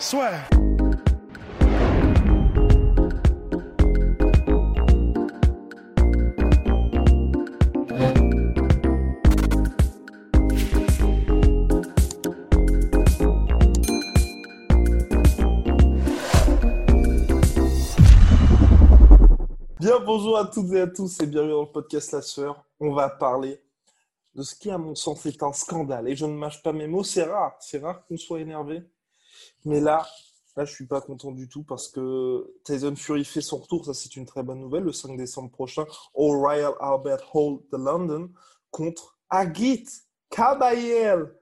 Soit. 0.00 0.30
Bien, 19.78 20.00
bonjour 20.00 20.38
à 20.38 20.46
toutes 20.46 20.72
et 20.72 20.80
à 20.80 20.86
tous 20.86 21.20
et 21.20 21.26
bienvenue 21.26 21.52
dans 21.52 21.60
le 21.60 21.66
podcast 21.66 22.12
La 22.12 22.22
Sueur. 22.22 22.64
On 22.80 22.94
va 22.94 23.10
parler 23.10 23.60
de 24.34 24.42
ce 24.42 24.54
qui, 24.54 24.70
à 24.70 24.78
mon 24.78 24.94
sens, 24.94 25.26
est 25.26 25.42
un 25.42 25.52
scandale. 25.52 26.08
Et 26.08 26.16
je 26.16 26.24
ne 26.24 26.32
mâche 26.32 26.62
pas 26.62 26.72
mes 26.72 26.86
mots, 26.86 27.04
c'est 27.04 27.24
rare, 27.24 27.54
c'est 27.60 27.82
rare 27.82 28.06
qu'on 28.06 28.16
soit 28.16 28.40
énervé. 28.40 28.82
Mais 29.64 29.80
là, 29.80 30.06
là, 30.56 30.64
je 30.64 30.72
suis 30.72 30.86
pas 30.86 31.00
content 31.00 31.32
du 31.32 31.48
tout 31.48 31.62
parce 31.62 31.88
que 31.88 32.54
Tyson 32.64 32.96
Fury 32.96 33.24
fait 33.24 33.40
son 33.40 33.58
retour, 33.58 33.84
ça 33.84 33.94
c'est 33.94 34.16
une 34.16 34.26
très 34.26 34.42
bonne 34.42 34.60
nouvelle, 34.60 34.84
le 34.84 34.92
5 34.92 35.16
décembre 35.16 35.50
prochain 35.50 35.84
au 36.14 36.38
Royal 36.38 36.72
Albert 36.80 37.34
Hall 37.34 37.60
de 37.72 37.76
London 37.76 38.30
contre 38.70 39.18
Agit 39.28 39.86
Kabayel. 40.30 41.34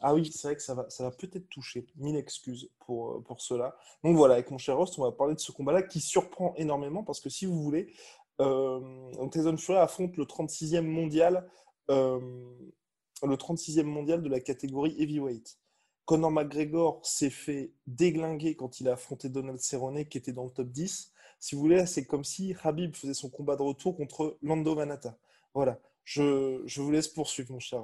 Ah 0.00 0.14
oui, 0.14 0.30
c'est 0.30 0.48
vrai 0.48 0.56
que 0.56 0.62
ça 0.62 0.74
va, 0.74 0.88
ça 0.90 1.04
va 1.04 1.10
peut-être 1.10 1.48
toucher. 1.48 1.86
Mille 1.96 2.16
excuses 2.16 2.70
pour, 2.80 3.22
pour 3.24 3.40
cela. 3.40 3.76
Donc 4.04 4.16
voilà, 4.16 4.34
avec 4.34 4.50
mon 4.50 4.58
cher 4.58 4.76
Rost, 4.76 4.98
on 4.98 5.02
va 5.02 5.12
parler 5.12 5.34
de 5.34 5.40
ce 5.40 5.52
combat-là 5.52 5.82
qui 5.82 6.00
surprend 6.00 6.54
énormément 6.56 7.02
parce 7.02 7.20
que 7.20 7.30
si 7.30 7.46
vous 7.46 7.62
voulez, 7.62 7.94
euh, 8.40 9.28
Tyson 9.30 9.56
Fury 9.56 9.78
affronte 9.78 10.16
le 10.16 10.24
36e 10.24 10.82
mondial, 10.82 11.48
euh, 11.90 12.20
le 13.22 13.36
36e 13.36 13.84
mondial 13.84 14.22
de 14.22 14.28
la 14.28 14.40
catégorie 14.40 14.94
heavyweight. 15.00 15.58
Conor 16.06 16.30
McGregor 16.30 17.00
s'est 17.04 17.30
fait 17.30 17.72
déglinguer 17.86 18.54
quand 18.54 18.80
il 18.80 18.88
a 18.88 18.92
affronté 18.92 19.28
Donald 19.28 19.58
Cerrone 19.58 20.04
qui 20.06 20.18
était 20.18 20.32
dans 20.32 20.44
le 20.44 20.50
top 20.50 20.68
10. 20.68 21.12
Si 21.40 21.54
vous 21.54 21.60
voulez, 21.60 21.84
c'est 21.86 22.06
comme 22.06 22.24
si 22.24 22.54
Habib 22.62 22.94
faisait 22.94 23.12
son 23.12 23.28
combat 23.28 23.56
de 23.56 23.62
retour 23.62 23.96
contre 23.96 24.38
Lando 24.40 24.74
Manata. 24.74 25.18
Voilà, 25.52 25.80
je, 26.04 26.62
je 26.64 26.80
vous 26.80 26.90
laisse 26.90 27.08
poursuivre, 27.08 27.52
mon 27.52 27.58
cher. 27.58 27.82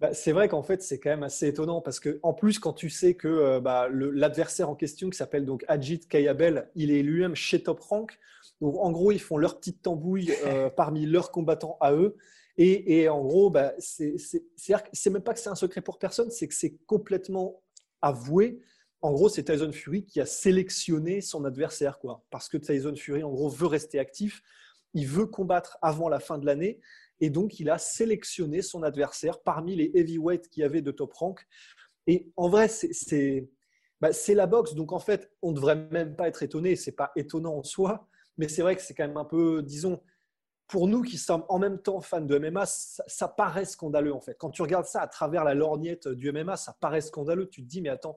Bah, 0.00 0.12
c'est 0.12 0.32
vrai 0.32 0.48
qu'en 0.48 0.64
fait, 0.64 0.82
c'est 0.82 0.98
quand 0.98 1.10
même 1.10 1.22
assez 1.22 1.46
étonnant 1.46 1.80
parce 1.80 2.00
que, 2.00 2.18
en 2.24 2.34
plus, 2.34 2.58
quand 2.58 2.72
tu 2.72 2.90
sais 2.90 3.14
que 3.14 3.28
euh, 3.28 3.60
bah, 3.60 3.88
l'adversaire 3.88 4.68
en 4.68 4.74
question, 4.74 5.08
qui 5.08 5.16
s'appelle 5.16 5.46
donc 5.46 5.64
Ajit 5.68 6.00
Kayabel, 6.00 6.68
il 6.74 6.90
est 6.90 7.02
lui-même 7.02 7.36
chez 7.36 7.62
Top 7.62 7.78
Rank. 7.80 8.18
Donc, 8.60 8.76
en 8.78 8.90
gros, 8.90 9.12
ils 9.12 9.20
font 9.20 9.36
leur 9.36 9.58
petite 9.58 9.82
tambouille 9.82 10.32
euh, 10.44 10.68
parmi 10.76 11.06
leurs 11.06 11.30
combattants 11.30 11.76
à 11.80 11.92
eux. 11.92 12.16
Et, 12.58 13.08
en 13.08 13.22
gros, 13.22 13.50
bah, 13.50 13.72
c'est 13.78 15.10
même 15.10 15.22
pas 15.22 15.34
que 15.34 15.40
c'est 15.40 15.48
un 15.48 15.54
secret 15.54 15.80
pour 15.80 15.98
personne, 15.98 16.30
c'est 16.30 16.48
que 16.48 16.54
c'est 16.54 16.76
complètement 16.86 17.62
avoué. 18.02 18.60
En 19.00 19.12
gros, 19.12 19.28
c'est 19.28 19.44
Tyson 19.44 19.72
Fury 19.72 20.04
qui 20.04 20.20
a 20.20 20.26
sélectionné 20.26 21.20
son 21.20 21.44
adversaire, 21.44 21.98
quoi. 21.98 22.24
Parce 22.30 22.48
que 22.48 22.56
Tyson 22.56 22.94
Fury, 22.94 23.22
en 23.22 23.30
gros, 23.30 23.48
veut 23.48 23.66
rester 23.66 23.98
actif. 23.98 24.42
Il 24.94 25.06
veut 25.06 25.26
combattre 25.26 25.78
avant 25.82 26.08
la 26.08 26.20
fin 26.20 26.38
de 26.38 26.46
l'année. 26.46 26.78
Et 27.20 27.30
donc, 27.30 27.58
il 27.58 27.70
a 27.70 27.78
sélectionné 27.78 28.62
son 28.62 28.82
adversaire 28.82 29.40
parmi 29.40 29.74
les 29.74 29.90
heavyweights 29.94 30.48
qu'il 30.48 30.60
y 30.60 30.64
avait 30.64 30.82
de 30.82 30.90
top 30.90 31.14
rank. 31.14 31.40
Et 32.06 32.30
en 32.36 32.48
vrai, 32.48 32.68
bah, 34.00 34.12
c'est 34.12 34.34
la 34.34 34.46
boxe. 34.46 34.74
Donc, 34.74 34.92
en 34.92 34.98
fait, 34.98 35.32
on 35.40 35.50
ne 35.50 35.56
devrait 35.56 35.88
même 35.90 36.14
pas 36.14 36.28
être 36.28 36.42
étonné. 36.42 36.76
Ce 36.76 36.90
n'est 36.90 36.96
pas 36.96 37.12
étonnant 37.16 37.56
en 37.56 37.62
soi. 37.62 38.08
Mais 38.38 38.48
c'est 38.48 38.62
vrai 38.62 38.76
que 38.76 38.82
c'est 38.82 38.94
quand 38.94 39.06
même 39.06 39.16
un 39.16 39.24
peu, 39.24 39.62
disons, 39.62 40.00
pour 40.72 40.88
nous 40.88 41.02
qui 41.02 41.18
sommes 41.18 41.44
en 41.50 41.58
même 41.58 41.78
temps 41.78 42.00
fans 42.00 42.22
de 42.22 42.38
MMA, 42.38 42.64
ça, 42.64 43.28
paraît 43.28 43.66
scandaleux 43.66 44.14
en 44.14 44.22
fait. 44.22 44.36
Quand 44.38 44.48
tu 44.48 44.62
regardes 44.62 44.86
ça 44.86 45.02
à 45.02 45.06
travers 45.06 45.44
la 45.44 45.52
lorgnette 45.52 46.08
du 46.08 46.32
MMA, 46.32 46.56
ça 46.56 46.74
paraît 46.80 47.02
scandaleux. 47.02 47.46
Tu 47.46 47.62
te 47.62 47.68
dis, 47.68 47.82
mais 47.82 47.90
attends, 47.90 48.16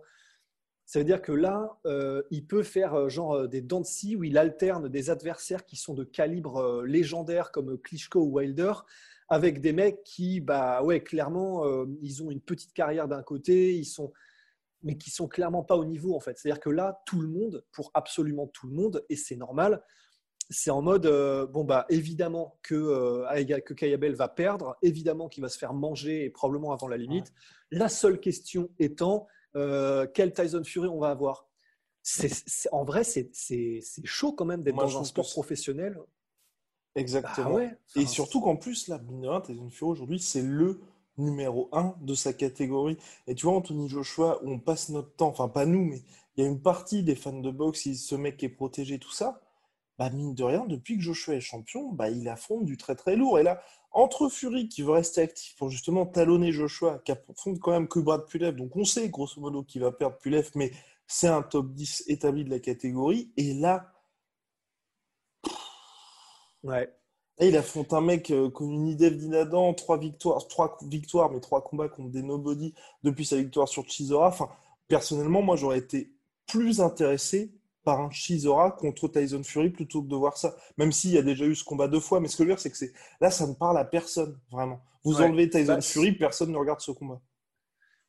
ça 0.85 0.99
veut 0.99 1.03
dire 1.03 1.21
que 1.21 1.33
là, 1.33 1.77
euh, 1.85 2.23
il 2.31 2.47
peut 2.47 2.63
faire 2.63 2.93
euh, 2.93 3.09
genre 3.09 3.35
euh, 3.35 3.47
des 3.49 3.61
scie 3.83 4.15
où 4.15 4.23
il 4.23 4.37
alterne 4.37 4.87
des 4.87 5.09
adversaires 5.09 5.65
qui 5.65 5.75
sont 5.75 5.93
de 5.95 6.05
calibre 6.05 6.81
légendaire 6.85 7.51
comme 7.51 7.77
Klitschko 7.77 8.21
ou 8.21 8.37
Wilder 8.37 8.71
avec 9.27 9.59
des 9.59 9.73
mecs 9.73 10.01
qui, 10.05 10.39
bah 10.39 10.81
ouais, 10.81 11.03
clairement, 11.03 11.65
ils 12.01 12.23
ont 12.23 12.31
une 12.31 12.41
petite 12.41 12.71
carrière 12.71 13.09
d'un 13.09 13.23
côté, 13.23 13.75
ils 13.75 13.83
sont, 13.83 14.13
mais 14.81 14.97
qui 14.97 15.09
sont 15.09 15.27
clairement 15.27 15.63
pas 15.63 15.75
au 15.75 15.83
niveau 15.83 16.15
en 16.15 16.21
fait. 16.21 16.37
C'est-à-dire 16.37 16.61
que 16.61 16.69
là, 16.69 17.01
tout 17.05 17.19
le 17.19 17.27
monde, 17.27 17.65
pour 17.73 17.91
absolument 17.95 18.47
tout 18.47 18.67
le 18.67 18.75
monde, 18.75 19.03
et 19.09 19.17
c'est 19.17 19.35
normal, 19.35 19.83
c'est 20.49 20.71
en 20.71 20.81
mode 20.81 21.07
bon 21.51 21.63
bah 21.63 21.85
évidemment 21.89 22.59
que 22.61 23.25
que 23.59 23.73
Kayabel 23.73 24.15
va 24.15 24.27
perdre, 24.27 24.75
évidemment 24.81 25.27
qu'il 25.27 25.41
va 25.41 25.49
se 25.49 25.57
faire 25.57 25.73
manger 25.73 26.25
et 26.25 26.29
probablement 26.29 26.71
avant 26.71 26.87
la 26.87 26.97
limite. 26.97 27.33
La 27.71 27.89
seule 27.89 28.19
question 28.19 28.69
étant 28.79 29.27
euh, 29.55 30.05
quel 30.13 30.33
Tyson 30.33 30.63
Fury 30.63 30.87
on 30.87 30.99
va 30.99 31.09
avoir? 31.09 31.47
en 32.71 32.83
vrai, 32.83 33.03
c'est 33.03 33.81
chaud 34.03 34.33
quand 34.33 34.45
même 34.45 34.61
d'être 34.61 34.75
dans 34.75 34.99
un 34.99 35.03
sport 35.03 35.27
professionnel. 35.29 35.99
Exactement. 36.95 37.55
Bah 37.55 37.65
et 37.95 38.05
surtout 38.05 38.41
qu'en 38.41 38.57
plus, 38.57 38.87
là, 38.87 39.01
Tyson 39.43 39.69
Fury 39.69 39.91
aujourd'hui, 39.91 40.19
c'est 40.19 40.43
le 40.43 40.79
numéro 41.17 41.67
un 41.71 41.95
de 42.01 42.13
sa 42.13 42.31
catégorie. 42.31 42.97
Et 43.25 43.33
tu 43.33 43.47
vois, 43.47 43.55
Anthony 43.55 43.89
Joshua, 43.89 44.39
on 44.43 44.59
passe 44.59 44.89
notre 44.89 45.15
temps, 45.15 45.29
enfin 45.29 45.47
pas 45.47 45.65
nous, 45.65 45.83
mais 45.83 46.03
il 46.35 46.43
y 46.43 46.47
a 46.47 46.49
une 46.49 46.61
partie 46.61 47.01
des 47.01 47.15
fans 47.15 47.39
de 47.39 47.49
boxe, 47.49 47.91
ce 47.91 48.15
mec 48.15 48.37
qui 48.37 48.45
est 48.45 48.49
protégé, 48.49 48.99
tout 48.99 49.11
ça, 49.11 49.41
bah 49.97 50.09
mine 50.09 50.35
de 50.35 50.43
rien, 50.43 50.65
depuis 50.65 50.97
que 50.97 51.03
Joshua 51.03 51.35
est 51.35 51.41
champion, 51.41 51.91
bah 51.91 52.09
il 52.09 52.27
affronte 52.27 52.65
du 52.65 52.77
très 52.77 52.95
très 52.95 53.15
lourd. 53.15 53.39
Et 53.39 53.43
là, 53.43 53.61
entre 53.91 54.27
Fury 54.27 54.67
qui 54.67 54.81
veut 54.81 54.91
rester 54.91 55.21
actif 55.21 55.55
pour 55.55 55.69
justement 55.69 56.05
talonner 56.05 56.51
Joshua, 56.51 56.99
qui 57.05 57.13
affronte 57.13 57.59
quand 57.59 57.71
même 57.71 57.87
que 57.87 57.99
Brad 57.99 58.25
Pulev, 58.25 58.55
donc 58.55 58.75
on 58.75 58.83
sait 58.83 59.09
grosso 59.09 59.39
modo 59.39 59.63
qu'il 59.63 59.81
va 59.81 59.91
perdre 59.91 60.17
Pulev, 60.17 60.51
mais 60.55 60.71
c'est 61.07 61.27
un 61.27 61.41
top 61.41 61.71
10 61.73 62.05
établi 62.07 62.43
de 62.43 62.49
la 62.49 62.59
catégorie. 62.59 63.31
Et 63.37 63.53
là, 63.53 63.93
ouais. 66.63 66.93
il 67.39 67.55
affronte 67.55 67.93
un 67.93 68.01
mec 68.01 68.31
euh, 68.31 68.49
comme 68.49 68.71
une 68.71 68.87
idée 68.87 69.11
d'Inadan, 69.11 69.73
trois 69.73 69.97
victoires, 69.97 70.45
trois 70.47 70.77
victoires, 70.83 71.31
mais 71.31 71.39
trois 71.39 71.63
combats 71.63 71.87
contre 71.87 72.09
des 72.09 72.23
nobody 72.23 72.73
depuis 73.03 73.25
sa 73.25 73.37
victoire 73.37 73.69
sur 73.69 73.87
Chisora. 73.87 74.27
Enfin, 74.27 74.49
personnellement, 74.89 75.41
moi 75.41 75.55
j'aurais 75.55 75.79
été 75.79 76.11
plus 76.47 76.81
intéressé 76.81 77.53
par 77.85 78.01
un 78.01 78.09
Shizora 78.09 78.71
contre 78.71 79.07
Tyson 79.07 79.43
Fury 79.43 79.69
plutôt 79.69 80.01
que 80.01 80.07
de 80.09 80.15
voir 80.15 80.35
ça. 80.35 80.57
Même 80.77 80.91
s'il 80.91 81.11
y 81.11 81.17
a 81.17 81.21
déjà 81.21 81.45
eu 81.45 81.55
ce 81.55 81.63
combat 81.63 81.87
deux 81.87 81.99
fois, 82.01 82.19
mais 82.19 82.27
ce 82.27 82.35
que 82.35 82.43
je 82.43 82.49
veux 82.49 82.55
dire, 82.55 82.59
c'est 82.59 82.71
que 82.71 82.93
là, 83.21 83.31
ça 83.31 83.47
ne 83.47 83.53
parle 83.53 83.77
à 83.77 83.85
personne, 83.85 84.37
vraiment. 84.51 84.81
Vous 85.05 85.21
enlevez 85.21 85.49
Tyson 85.49 85.75
bah, 85.75 85.81
Fury, 85.81 86.11
personne 86.13 86.51
ne 86.51 86.57
regarde 86.57 86.81
ce 86.81 86.91
combat. 86.91 87.21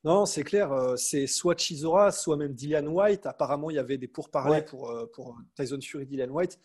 Non, 0.03 0.25
c'est 0.25 0.45
clair. 0.45 0.73
Euh, 0.73 0.97
c'est 0.97 1.27
soit 1.27 1.57
Chizora, 1.57 2.11
soit 2.11 2.37
même 2.37 2.55
Dillian 2.55 2.87
White. 2.87 3.27
Apparemment, 3.27 3.71
il 3.71 3.77
y 3.77 3.79
avait 3.79 3.99
des 3.99 4.09
pourparlers 4.09 4.65
pour, 4.65 4.91
euh, 4.91 5.07
pour 5.13 5.37
Tyson 5.55 5.79
Fury, 5.81 6.07
Dillian 6.07 6.31
White. 6.31 6.59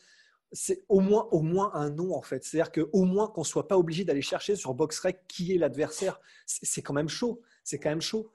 C'est 0.54 0.86
au 0.88 1.02
moins, 1.02 1.28
au 1.32 1.42
moins 1.42 1.72
un 1.74 1.90
nom, 1.90 2.16
en 2.16 2.22
fait. 2.22 2.44
C'est-à-dire 2.46 2.72
qu'au 2.72 3.04
moins 3.04 3.28
qu'on 3.28 3.42
ne 3.42 3.46
soit 3.46 3.68
pas 3.68 3.78
obligé 3.78 4.06
d'aller 4.06 4.22
chercher 4.22 4.56
sur 4.56 4.74
BoxRec 4.74 5.28
qui 5.28 5.54
est 5.54 5.58
l'adversaire. 5.58 6.22
C'est 6.46 6.82
quand 6.82 6.94
même 6.94 7.10
chaud. 7.10 7.42
C'est 7.64 7.78
quand 7.78 7.90
même 7.90 8.02
chaud. 8.02 8.32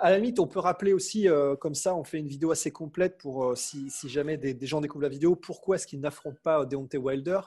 À 0.00 0.10
la 0.10 0.18
limite, 0.18 0.38
on 0.38 0.46
peut 0.46 0.60
rappeler 0.60 0.92
aussi, 0.92 1.28
euh, 1.28 1.56
comme 1.56 1.74
ça, 1.74 1.94
on 1.94 2.04
fait 2.04 2.18
une 2.18 2.28
vidéo 2.28 2.50
assez 2.50 2.70
complète 2.70 3.18
pour 3.18 3.44
euh, 3.44 3.54
si, 3.54 3.88
jamais 4.08 4.36
des, 4.36 4.66
gens 4.66 4.80
découvrent 4.80 5.02
la 5.02 5.08
vidéo, 5.08 5.36
pourquoi 5.36 5.76
est-ce 5.76 5.86
qu'ils 5.86 6.00
n'affrontent 6.00 6.40
pas 6.42 6.64
Deontay 6.64 6.98
Wilder? 6.98 7.40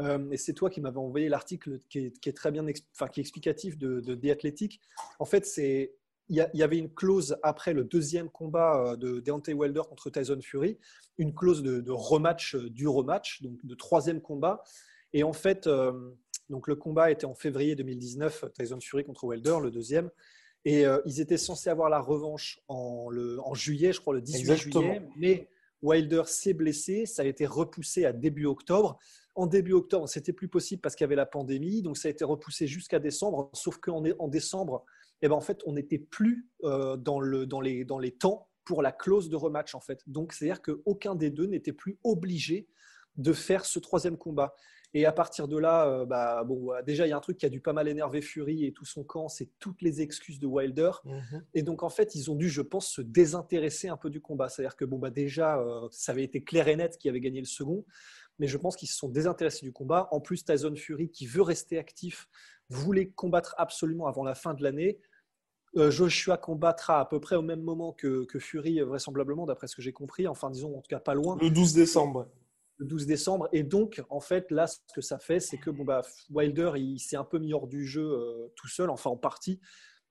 Euh, 0.00 0.30
Et 0.30 0.36
c'est 0.36 0.52
toi 0.52 0.70
qui 0.70 0.80
m'avais 0.80 0.98
envoyé 0.98 1.28
l'article 1.28 1.80
qui, 1.88 2.12
est 2.24 2.36
très 2.36 2.50
bien, 2.50 2.64
enfin, 2.94 3.08
qui 3.08 3.20
est 3.20 3.22
explicatif 3.22 3.78
de, 3.78 4.00
de 4.00 4.14
The 4.14 4.32
Athletic. 4.32 4.80
En 5.18 5.24
fait, 5.24 5.46
c'est 5.46 5.94
il 6.28 6.36
y, 6.36 6.62
avait 6.62 6.78
une 6.78 6.94
clause 6.94 7.36
après 7.42 7.72
le 7.72 7.82
deuxième 7.82 8.30
combat 8.30 8.94
de 8.96 9.18
Deontay 9.18 9.52
Wilder 9.52 9.80
contre 9.88 10.10
Tyson 10.10 10.38
Fury, 10.40 10.78
une 11.18 11.34
clause 11.34 11.60
de, 11.60 11.90
rematch 11.90 12.54
du 12.54 12.86
rematch, 12.86 13.42
donc 13.42 13.58
de 13.66 13.74
troisième 13.74 14.20
combat. 14.20 14.62
Et 15.12 15.24
en 15.24 15.32
fait, 15.32 15.68
donc 16.48 16.68
le 16.68 16.76
combat 16.76 17.10
était 17.10 17.24
en 17.24 17.34
février 17.34 17.74
2019, 17.74 18.44
Tyson 18.56 18.78
Fury 18.80 19.02
contre 19.02 19.24
Wilder, 19.24 19.56
le 19.60 19.72
deuxième. 19.72 20.08
Et 20.64 20.86
euh, 20.86 21.00
ils 21.06 21.20
étaient 21.20 21.38
censés 21.38 21.70
avoir 21.70 21.88
la 21.88 22.00
revanche 22.00 22.60
en, 22.68 23.08
le, 23.08 23.38
en 23.40 23.54
juillet, 23.54 23.92
je 23.92 24.00
crois, 24.00 24.14
le 24.14 24.20
18 24.20 24.56
juillet. 24.56 25.02
Mais 25.16 25.48
Wilder 25.82 26.22
s'est 26.26 26.52
blessé. 26.52 27.06
Ça 27.06 27.22
a 27.22 27.24
été 27.24 27.46
repoussé 27.46 28.04
à 28.04 28.12
début 28.12 28.46
octobre. 28.46 28.98
En 29.34 29.46
début 29.46 29.72
octobre, 29.72 30.08
c'était 30.08 30.32
plus 30.32 30.48
possible 30.48 30.82
parce 30.82 30.94
qu'il 30.94 31.04
y 31.04 31.06
avait 31.06 31.16
la 31.16 31.26
pandémie. 31.26 31.82
Donc, 31.82 31.96
ça 31.96 32.08
a 32.08 32.10
été 32.10 32.24
repoussé 32.24 32.66
jusqu'à 32.66 32.98
décembre. 32.98 33.50
Sauf 33.54 33.78
qu'en 33.78 34.02
en 34.18 34.28
décembre, 34.28 34.84
et 35.22 35.28
ben 35.28 35.34
en 35.34 35.40
fait, 35.40 35.62
on 35.66 35.72
n'était 35.72 35.98
plus 35.98 36.48
euh, 36.64 36.96
dans, 36.96 37.20
le, 37.20 37.46
dans, 37.46 37.60
les, 37.60 37.84
dans 37.84 37.98
les 37.98 38.12
temps 38.12 38.48
pour 38.64 38.82
la 38.82 38.92
clause 38.92 39.28
de 39.28 39.36
rematch 39.36 39.74
en 39.74 39.80
fait. 39.80 40.02
Donc 40.06 40.32
c'est-à-dire 40.32 40.62
qu'aucun 40.62 41.14
des 41.14 41.30
deux 41.30 41.46
n'était 41.46 41.72
plus 41.72 41.98
obligé 42.04 42.68
de 43.16 43.32
faire 43.32 43.64
ce 43.64 43.78
troisième 43.78 44.16
combat. 44.16 44.54
Et 44.92 45.06
à 45.06 45.12
partir 45.12 45.46
de 45.46 45.56
là, 45.56 45.86
euh, 45.86 46.04
bah, 46.04 46.42
bon, 46.44 46.72
déjà, 46.84 47.06
il 47.06 47.10
y 47.10 47.12
a 47.12 47.16
un 47.16 47.20
truc 47.20 47.38
qui 47.38 47.46
a 47.46 47.48
dû 47.48 47.60
pas 47.60 47.72
mal 47.72 47.86
énerver 47.86 48.20
Fury 48.20 48.64
et 48.64 48.72
tout 48.72 48.84
son 48.84 49.04
camp, 49.04 49.28
c'est 49.28 49.48
toutes 49.60 49.82
les 49.82 50.00
excuses 50.00 50.40
de 50.40 50.46
Wilder. 50.46 50.90
Mhm. 51.04 51.44
Et 51.54 51.62
donc, 51.62 51.82
en 51.84 51.90
fait, 51.90 52.16
ils 52.16 52.30
ont 52.30 52.34
dû, 52.34 52.48
je 52.48 52.62
pense, 52.62 52.88
se 52.88 53.00
désintéresser 53.00 53.88
un 53.88 53.96
peu 53.96 54.10
du 54.10 54.20
combat. 54.20 54.48
C'est-à-dire 54.48 54.76
que, 54.76 54.84
bon, 54.84 54.98
bah, 54.98 55.10
déjà, 55.10 55.60
euh, 55.60 55.86
ça 55.92 56.10
avait 56.12 56.24
été 56.24 56.42
clair 56.42 56.66
et 56.66 56.74
net 56.74 56.98
qui 56.98 57.08
avait 57.08 57.20
gagné 57.20 57.38
le 57.38 57.46
second, 57.46 57.84
mais 58.40 58.48
je 58.48 58.56
pense 58.56 58.74
qu'ils 58.74 58.88
se 58.88 58.96
sont 58.96 59.08
désintéressés 59.08 59.64
du 59.64 59.72
combat. 59.72 60.08
En 60.10 60.20
plus, 60.20 60.44
Tyson 60.44 60.74
Fury, 60.74 61.08
qui 61.10 61.26
veut 61.26 61.42
rester 61.42 61.78
actif, 61.78 62.28
voulait 62.68 63.06
combattre 63.06 63.54
absolument 63.58 64.08
avant 64.08 64.24
la 64.24 64.34
fin 64.34 64.54
de 64.54 64.62
l'année. 64.62 64.98
Euh, 65.76 65.92
Joshua 65.92 66.36
combattra 66.36 66.98
à 66.98 67.04
peu 67.04 67.20
près 67.20 67.36
au 67.36 67.42
même 67.42 67.62
moment 67.62 67.92
que, 67.92 68.24
que 68.24 68.40
Fury, 68.40 68.80
vraisemblablement, 68.80 69.46
d'après 69.46 69.68
ce 69.68 69.76
que 69.76 69.82
j'ai 69.82 69.92
compris. 69.92 70.26
Enfin, 70.26 70.50
disons, 70.50 70.76
en 70.76 70.80
tout 70.80 70.88
cas, 70.88 70.98
pas 70.98 71.14
loin. 71.14 71.38
Le 71.40 71.48
12 71.48 71.74
décembre 71.74 72.26
le 72.80 72.86
12 72.86 73.06
décembre. 73.06 73.48
Et 73.52 73.62
donc, 73.62 74.02
en 74.08 74.20
fait, 74.20 74.50
là, 74.50 74.66
ce 74.66 74.78
que 74.94 75.02
ça 75.02 75.18
fait, 75.18 75.38
c'est 75.38 75.58
que 75.58 75.70
bon, 75.70 75.84
bah, 75.84 76.02
Wilder, 76.30 76.72
il 76.76 76.98
s'est 76.98 77.16
un 77.16 77.24
peu 77.24 77.38
mis 77.38 77.52
hors 77.52 77.68
du 77.68 77.86
jeu 77.86 78.02
euh, 78.02 78.52
tout 78.56 78.68
seul, 78.68 78.90
enfin 78.90 79.10
en 79.10 79.16
partie. 79.16 79.60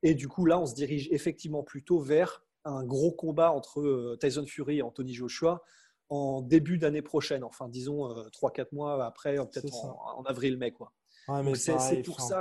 Et 0.04 0.14
du 0.14 0.28
coup, 0.28 0.46
là, 0.46 0.60
on 0.60 0.66
se 0.66 0.76
dirige 0.76 1.10
effectivement 1.12 1.64
plutôt 1.64 2.00
vers 2.00 2.46
un 2.64 2.86
gros 2.86 3.12
combat 3.12 3.52
entre 3.52 3.82
euh, 3.82 4.18
Tyson 4.22 4.46
Fury 4.46 4.78
et 4.78 4.82
Anthony 4.82 5.14
Joshua 5.14 5.64
en 6.10 6.42
début 6.42 6.78
d'année 6.78 7.04
prochaine, 7.04 7.44
enfin 7.44 7.70
disons 7.70 8.08
3-4 8.32 8.62
euh, 8.62 8.66
mois 8.72 9.06
après, 9.06 9.36
peut-être 9.36 9.86
en, 9.86 10.24
avril-mai. 10.24 10.72
quoi. 10.72 10.92
c'est 11.54 12.02
pour 12.04 12.20
ça. 12.20 12.40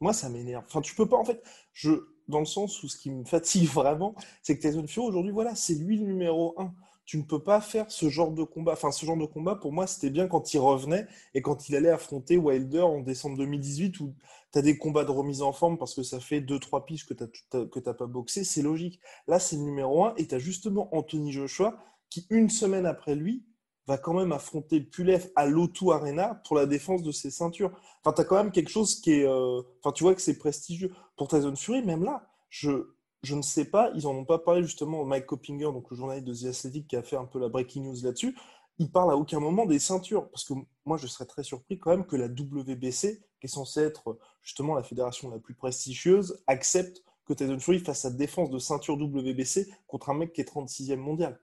Moi, 0.00 0.14
ça 0.14 0.30
m'énerve. 0.30 0.64
Enfin, 0.66 0.80
tu 0.80 0.94
peux 0.94 1.06
pas, 1.06 1.16
en 1.16 1.24
fait, 1.24 1.42
je, 1.72 1.90
dans 2.28 2.38
le 2.38 2.46
sens 2.46 2.82
où 2.82 2.88
ce 2.88 2.96
qui 2.96 3.10
me 3.10 3.24
fatigue 3.24 3.68
vraiment, 3.68 4.14
c'est 4.42 4.56
que 4.56 4.62
Tyson 4.62 4.86
Fury, 4.86 5.06
aujourd'hui, 5.06 5.32
voilà, 5.32 5.54
c'est 5.54 5.74
lui 5.74 5.98
le 5.98 6.06
numéro 6.06 6.54
1 6.58 6.74
tu 7.04 7.18
ne 7.18 7.22
peux 7.22 7.42
pas 7.42 7.60
faire 7.60 7.90
ce 7.90 8.08
genre 8.08 8.30
de 8.30 8.42
combat. 8.44 8.72
Enfin, 8.72 8.90
ce 8.90 9.04
genre 9.04 9.16
de 9.16 9.26
combat, 9.26 9.56
pour 9.56 9.72
moi, 9.72 9.86
c'était 9.86 10.10
bien 10.10 10.26
quand 10.26 10.54
il 10.54 10.58
revenait 10.58 11.06
et 11.34 11.42
quand 11.42 11.68
il 11.68 11.76
allait 11.76 11.90
affronter 11.90 12.36
Wilder 12.36 12.80
en 12.80 13.00
décembre 13.00 13.36
2018 13.36 14.00
où 14.00 14.14
tu 14.52 14.58
as 14.58 14.62
des 14.62 14.78
combats 14.78 15.04
de 15.04 15.10
remise 15.10 15.42
en 15.42 15.52
forme 15.52 15.76
parce 15.76 15.94
que 15.94 16.02
ça 16.02 16.20
fait 16.20 16.40
2-3 16.40 16.84
piges 16.84 17.06
que 17.06 17.14
tu 17.14 17.24
n'as 17.52 17.94
pas 17.94 18.06
boxé. 18.06 18.44
C'est 18.44 18.62
logique. 18.62 19.00
Là, 19.28 19.38
c'est 19.38 19.56
le 19.56 19.62
numéro 19.62 20.04
1 20.04 20.14
et 20.16 20.26
tu 20.26 20.34
as 20.34 20.38
justement 20.38 20.94
Anthony 20.96 21.32
Joshua 21.32 21.76
qui, 22.08 22.26
une 22.30 22.48
semaine 22.48 22.86
après 22.86 23.14
lui, 23.14 23.44
va 23.86 23.98
quand 23.98 24.14
même 24.14 24.32
affronter 24.32 24.80
Pulev 24.80 25.30
à 25.36 25.46
l'O2 25.46 25.92
Arena 25.92 26.40
pour 26.46 26.56
la 26.56 26.64
défense 26.64 27.02
de 27.02 27.12
ses 27.12 27.30
ceintures. 27.30 27.70
Enfin, 28.02 28.14
tu 28.14 28.22
as 28.22 28.24
quand 28.24 28.36
même 28.36 28.50
quelque 28.50 28.70
chose 28.70 29.00
qui 29.00 29.12
est. 29.12 29.26
Euh, 29.26 29.60
enfin, 29.80 29.92
tu 29.92 30.04
vois 30.04 30.14
que 30.14 30.22
c'est 30.22 30.38
prestigieux. 30.38 30.90
Pour 31.16 31.28
Tyson 31.28 31.54
Fury, 31.54 31.82
même 31.82 32.02
là, 32.02 32.26
je, 32.48 32.93
je 33.24 33.34
ne 33.34 33.42
sais 33.42 33.64
pas, 33.64 33.90
ils 33.94 34.04
n'en 34.04 34.14
ont 34.14 34.24
pas 34.24 34.38
parlé 34.38 34.62
justement, 34.62 35.04
Mike 35.04 35.26
Coppinger, 35.26 35.64
donc 35.64 35.90
le 35.90 35.96
journaliste 35.96 36.26
de 36.26 36.34
The 36.34 36.54
Athletic 36.54 36.88
qui 36.88 36.96
a 36.96 37.02
fait 37.02 37.16
un 37.16 37.24
peu 37.24 37.38
la 37.38 37.48
breaking 37.48 37.84
news 37.84 37.96
là-dessus, 38.02 38.36
il 38.78 38.90
parle 38.90 39.12
à 39.12 39.16
aucun 39.16 39.40
moment 39.40 39.66
des 39.66 39.78
ceintures, 39.78 40.28
parce 40.30 40.44
que 40.44 40.54
moi 40.84 40.96
je 40.96 41.06
serais 41.06 41.26
très 41.26 41.42
surpris 41.42 41.78
quand 41.78 41.90
même 41.90 42.06
que 42.06 42.16
la 42.16 42.26
WBC, 42.26 43.24
qui 43.40 43.46
est 43.46 43.48
censée 43.48 43.82
être 43.82 44.18
justement 44.42 44.74
la 44.74 44.82
fédération 44.82 45.30
la 45.30 45.38
plus 45.38 45.54
prestigieuse, 45.54 46.42
accepte 46.46 47.02
que 47.24 47.32
Tyson 47.32 47.58
Fury 47.58 47.78
fasse 47.78 48.00
sa 48.00 48.10
défense 48.10 48.50
de 48.50 48.58
ceinture 48.58 48.96
WBC 48.96 49.72
contre 49.86 50.10
un 50.10 50.14
mec 50.14 50.32
qui 50.32 50.40
est 50.40 50.48
36e 50.48 50.96
mondial. 50.96 51.40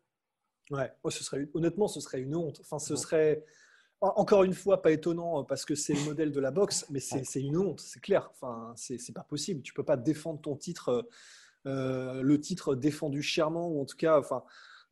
Ouais, 0.69 0.91
oh, 1.03 1.09
ce 1.09 1.23
serait, 1.23 1.49
honnêtement, 1.53 1.87
ce 1.87 1.99
serait 1.99 2.21
une 2.21 2.35
honte. 2.35 2.59
Enfin, 2.61 2.79
ce 2.79 2.95
serait, 2.95 3.43
encore 3.99 4.43
une 4.43 4.53
fois, 4.53 4.81
pas 4.81 4.91
étonnant 4.91 5.43
parce 5.43 5.65
que 5.65 5.75
c'est 5.75 5.93
le 5.93 6.03
modèle 6.05 6.31
de 6.31 6.39
la 6.39 6.51
boxe, 6.51 6.85
mais 6.89 6.99
c'est 6.99 7.41
une 7.41 7.57
honte, 7.57 7.79
c'est 7.79 7.99
clair. 7.99 8.29
Enfin, 8.31 8.73
c'est 8.75 9.13
pas 9.13 9.23
possible. 9.23 9.61
Tu 9.63 9.73
peux 9.73 9.83
pas 9.83 9.97
défendre 9.97 10.39
ton 10.39 10.55
titre 10.55 11.09
euh, 11.67 12.21
le 12.21 12.39
titre 12.39 12.75
défendu 12.75 13.21
chèrement, 13.21 13.67
ou 13.67 13.81
en 13.81 13.85
tout 13.85 13.97
cas, 13.97 14.21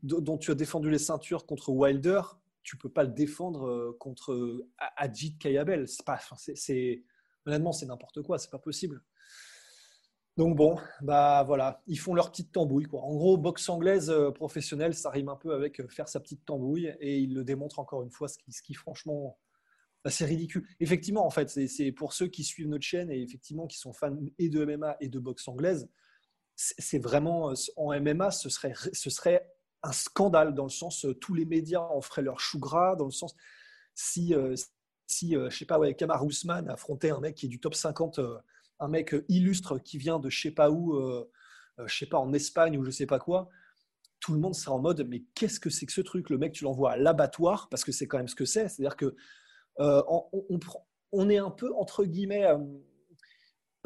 dont 0.04 0.38
tu 0.38 0.52
as 0.52 0.56
défendu 0.56 0.90
les 0.90 1.00
ceintures 1.00 1.46
contre 1.46 1.70
Wilder, 1.70 2.22
tu 2.64 2.78
peux 2.78 2.90
pas 2.90 3.04
le 3.04 3.10
défendre 3.10 3.68
euh, 3.68 3.98
contre 4.00 4.66
Ajit 4.98 5.38
Kayabel. 5.38 5.88
C'est 5.88 6.06
pas, 6.06 6.20
honnêtement, 7.46 7.72
c'est 7.72 7.86
n'importe 7.86 8.22
quoi, 8.22 8.38
c'est 8.38 8.52
pas 8.52 8.60
possible. 8.60 9.02
Donc 10.38 10.56
bon, 10.56 10.78
bah 11.02 11.44
voilà, 11.46 11.82
ils 11.86 12.00
font 12.00 12.14
leur 12.14 12.32
petite 12.32 12.54
tambouille. 12.54 12.86
Quoi. 12.86 13.02
En 13.02 13.14
gros, 13.14 13.38
boxe 13.38 13.68
anglaise 13.68 14.10
euh, 14.10 14.32
professionnelle, 14.32 14.94
ça 14.94 15.10
rime 15.10 15.28
un 15.28 15.36
peu 15.36 15.54
avec 15.54 15.86
faire 15.92 16.08
sa 16.08 16.22
petite 16.22 16.46
tambouille 16.46 16.96
et 17.02 17.20
ils 17.20 17.34
le 17.34 17.44
démontrent 17.44 17.80
encore 17.80 18.04
une 18.04 18.10
fois, 18.10 18.30
ce 18.30 18.38
qui, 18.38 18.54
ce 18.54 18.62
franchement, 18.74 19.38
bah, 20.06 20.12
c'est 20.12 20.24
ridicule. 20.24 20.66
Effectivement, 20.80 21.26
en 21.26 21.30
fait, 21.30 21.50
c'est 21.50 21.92
pour 21.92 22.14
ceux 22.14 22.28
qui 22.28 22.46
suivent 22.46 22.70
notre 22.70 22.86
chaîne 22.86 23.12
et 23.12 23.22
effectivement 23.22 23.68
qui 23.68 23.78
sont 23.78 23.92
fans 23.92 24.16
et 24.38 24.48
de 24.48 24.64
MMA 24.64 24.96
et 25.02 25.10
de 25.10 25.20
boxe 25.20 25.46
anglaise, 25.48 25.90
c'est 26.60 27.00
vraiment, 27.00 27.52
euh, 27.52 27.56
en 27.78 27.94
MMA, 27.94 28.32
ce 28.32 28.50
serait, 28.50 28.74
ce 28.92 29.10
serait 29.10 29.50
un 29.82 29.94
scandale 29.94 30.54
dans 30.54 30.66
le 30.66 30.70
sens 30.70 31.06
euh, 31.06 31.14
tous 31.14 31.34
les 31.34 31.46
médias 31.46 31.80
en 31.80 32.02
feraient 32.02 32.22
leur 32.22 32.42
chou 32.42 32.60
gras, 32.60 32.98
dans 32.98 33.06
le 33.06 33.12
sens 33.12 33.34
si, 33.96 34.36
euh, 34.36 34.56
si 35.08 35.34
je 35.34 35.50
sais 35.50 35.66
pas, 35.66 35.80
ouais, 35.80 35.96
Kamar 35.96 36.26
Ousmane 36.26 36.70
affrontait 36.70 37.12
un 37.12 37.20
mec 37.20 37.36
qui 37.36 37.46
est 37.46 37.50
du 37.50 37.60
top 37.60 37.76
50, 37.76 38.20
un 38.80 38.88
mec 38.88 39.16
illustre 39.28 39.80
qui 39.80 39.98
vient 39.98 40.20
de 40.20 40.30
je 40.30 40.40
sais 40.40 40.52
pas 40.52 40.70
où, 40.70 40.98
je 41.84 41.98
sais 41.98 42.06
pas, 42.06 42.20
en 42.20 42.32
Espagne 42.32 42.78
ou 42.78 42.86
je 42.86 42.92
sais 42.92 43.08
pas 43.08 43.20
quoi, 43.20 43.50
tout 44.20 44.34
le 44.34 44.40
monde 44.40 44.54
serait 44.54 44.72
en 44.72 44.80
mode 44.80 45.06
mais 45.10 45.24
qu'est-ce 45.34 45.60
que 45.60 45.70
c'est 45.70 45.86
que 45.86 45.92
ce 45.92 46.02
truc? 46.02 46.30
Le 46.30 46.38
mec, 46.38 46.54
tu 46.54 46.64
l'envoies 46.64 46.92
à 46.92 46.98
l'abattoir 46.98 47.68
parce 47.70 47.84
que 47.84 47.92
c'est 47.92 48.08
quand 48.08 48.18
même 48.18 48.28
ce 48.28 48.36
que 48.36 48.46
c'est. 48.46 48.70
C'est-à-dire 48.70 48.96
que 48.96 49.16
on, 49.80 50.26
on, 51.12 51.30
est 51.30 51.38
un 51.40 51.52
peu 51.52 51.74
entre 51.76 52.06
guillemets 52.06 52.46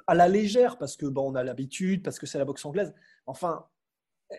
à 0.08 0.14
la 0.16 0.28
légère 0.28 0.78
parce 0.78 0.96
que 0.96 1.06
bon, 1.06 1.32
on 1.32 1.36
a 1.36 1.44
l'habitude, 1.44 2.04
parce 2.04 2.20
que 2.20 2.26
c'est 2.26 2.38
la 2.38 2.46
boxe 2.46 2.66
anglaise. 2.66 2.94
Enfin, 3.26 3.66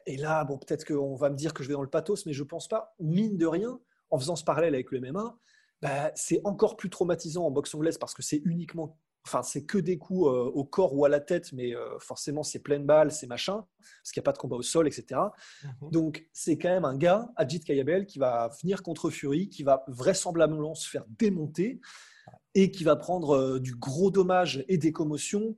et 0.06 0.16
là, 0.16 0.44
bon, 0.44 0.58
peut-être 0.58 0.84
qu'on 0.84 1.16
va 1.16 1.30
me 1.30 1.36
dire 1.36 1.54
que 1.54 1.62
je 1.62 1.68
vais 1.68 1.74
dans 1.74 1.82
le 1.82 1.90
pathos, 1.90 2.26
mais 2.26 2.32
je 2.32 2.42
pense 2.42 2.68
pas. 2.68 2.94
Mine 3.00 3.36
de 3.36 3.46
rien, 3.46 3.80
en 4.10 4.18
faisant 4.18 4.36
ce 4.36 4.44
parallèle 4.44 4.74
avec 4.74 4.90
le 4.90 5.00
MMA, 5.00 5.36
bah, 5.82 6.12
c'est 6.14 6.40
encore 6.44 6.76
plus 6.76 6.90
traumatisant 6.90 7.44
en 7.44 7.50
boxe 7.50 7.74
anglaise 7.74 7.98
parce 7.98 8.14
que 8.14 8.22
c'est 8.22 8.40
uniquement, 8.44 8.98
enfin, 9.26 9.42
c'est 9.42 9.64
que 9.64 9.78
des 9.78 9.98
coups 9.98 10.28
euh, 10.28 10.44
au 10.44 10.64
corps 10.64 10.96
ou 10.96 11.04
à 11.04 11.08
la 11.08 11.20
tête, 11.20 11.52
mais 11.52 11.74
euh, 11.74 11.98
forcément, 11.98 12.42
c'est 12.42 12.60
pleine 12.60 12.84
balle, 12.84 13.12
c'est 13.12 13.26
machin, 13.26 13.66
parce 13.78 14.12
qu'il 14.12 14.20
n'y 14.20 14.24
a 14.24 14.26
pas 14.26 14.32
de 14.32 14.38
combat 14.38 14.56
au 14.56 14.62
sol, 14.62 14.86
etc. 14.86 15.20
Mhm. 15.62 15.90
Donc, 15.90 16.26
c'est 16.32 16.58
quand 16.58 16.70
même 16.70 16.84
un 16.84 16.96
gars, 16.96 17.28
Ajit 17.36 17.60
Kayabel, 17.60 18.06
qui 18.06 18.18
va 18.18 18.50
venir 18.62 18.82
contre 18.82 19.10
Fury, 19.10 19.48
qui 19.48 19.62
va 19.62 19.84
vraisemblablement 19.88 20.74
se 20.74 20.88
faire 20.88 21.04
démonter 21.08 21.80
et 22.54 22.70
qui 22.70 22.84
va 22.84 22.96
prendre 22.96 23.30
euh, 23.30 23.60
du 23.60 23.74
gros 23.74 24.10
dommage 24.10 24.64
et 24.68 24.78
des 24.78 24.92
commotions 24.92 25.56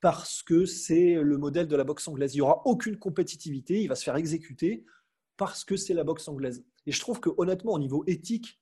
parce 0.00 0.42
que 0.42 0.66
c'est 0.66 1.14
le 1.14 1.38
modèle 1.38 1.66
de 1.66 1.76
la 1.76 1.84
boxe 1.84 2.06
anglaise. 2.08 2.34
Il 2.34 2.38
n'y 2.38 2.42
aura 2.42 2.62
aucune 2.66 2.98
compétitivité, 2.98 3.80
il 3.82 3.88
va 3.88 3.94
se 3.94 4.04
faire 4.04 4.16
exécuter 4.16 4.84
parce 5.36 5.64
que 5.64 5.76
c'est 5.76 5.94
la 5.94 6.04
boxe 6.04 6.28
anglaise. 6.28 6.64
Et 6.86 6.92
je 6.92 7.00
trouve 7.00 7.20
que 7.20 7.30
honnêtement, 7.38 7.72
au 7.72 7.78
niveau 7.78 8.04
éthique, 8.06 8.60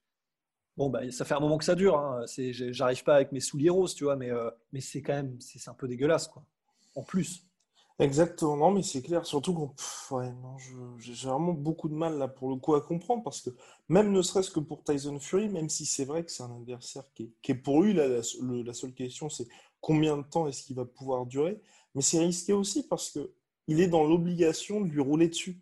bon, 0.77 0.89
bah, 0.89 1.11
ça 1.11 1.25
fait 1.25 1.35
un 1.35 1.41
moment 1.41 1.59
que 1.59 1.65
ça 1.65 1.75
dure. 1.75 1.99
Hein. 1.99 2.25
J'arrive 2.37 3.03
pas 3.03 3.17
avec 3.17 3.33
mes 3.33 3.41
souliers 3.41 3.71
roses, 3.71 3.95
tu 3.95 4.05
vois, 4.05 4.17
mais, 4.17 4.31
euh, 4.31 4.51
mais 4.73 4.81
c'est 4.81 5.03
quand 5.03 5.15
même 5.15 5.37
c'est 5.41 5.69
un 5.69 5.75
peu 5.75 5.89
dégueulasse, 5.89 6.29
quoi. 6.29 6.47
En 6.95 7.03
plus. 7.03 7.45
Exactement, 7.99 8.57
non, 8.57 8.71
mais 8.71 8.83
c'est 8.83 9.03
clair. 9.03 9.27
Surtout 9.27 9.55
qu'on, 9.55 10.17
ouais, 10.17 10.33
non, 10.33 10.57
j'ai 10.99 11.29
vraiment 11.29 11.53
beaucoup 11.53 11.89
de 11.89 11.95
mal 11.95 12.19
là 12.19 12.29
pour 12.29 12.49
le 12.49 12.57
coup 12.57 12.75
à 12.75 12.81
comprendre 12.81 13.23
parce 13.23 13.41
que 13.41 13.51
même 13.89 14.13
ne 14.13 14.23
serait-ce 14.23 14.51
que 14.51 14.61
pour 14.61 14.83
Tyson 14.83 15.19
Fury, 15.19 15.49
même 15.49 15.69
si 15.69 15.85
c'est 15.85 16.05
vrai 16.05 16.25
que 16.25 16.31
c'est 16.31 16.43
un 16.43 16.55
adversaire 16.57 17.05
qui 17.15 17.33
est, 17.49 17.55
pour 17.55 17.83
lui, 17.83 17.93
la, 17.93 18.23
seule 18.23 18.95
question 18.95 19.29
c'est 19.29 19.47
combien 19.81 20.17
de 20.17 20.23
temps 20.23 20.47
est-ce 20.49 20.65
qu'il 20.65 20.77
va 20.77 20.85
pouvoir 20.85 21.27
durer. 21.27 21.61
Mais 21.95 22.03
c'est 22.03 22.21
risqué 22.21 22.53
aussi 22.53 22.87
parce 22.89 23.11
que 23.11 23.33
il 23.69 23.81
est 23.81 23.89
dans 23.89 24.05
l'obligation 24.05 24.81
de 24.81 24.89
lui 24.89 25.01
rouler 25.01 25.29
dessus. 25.29 25.61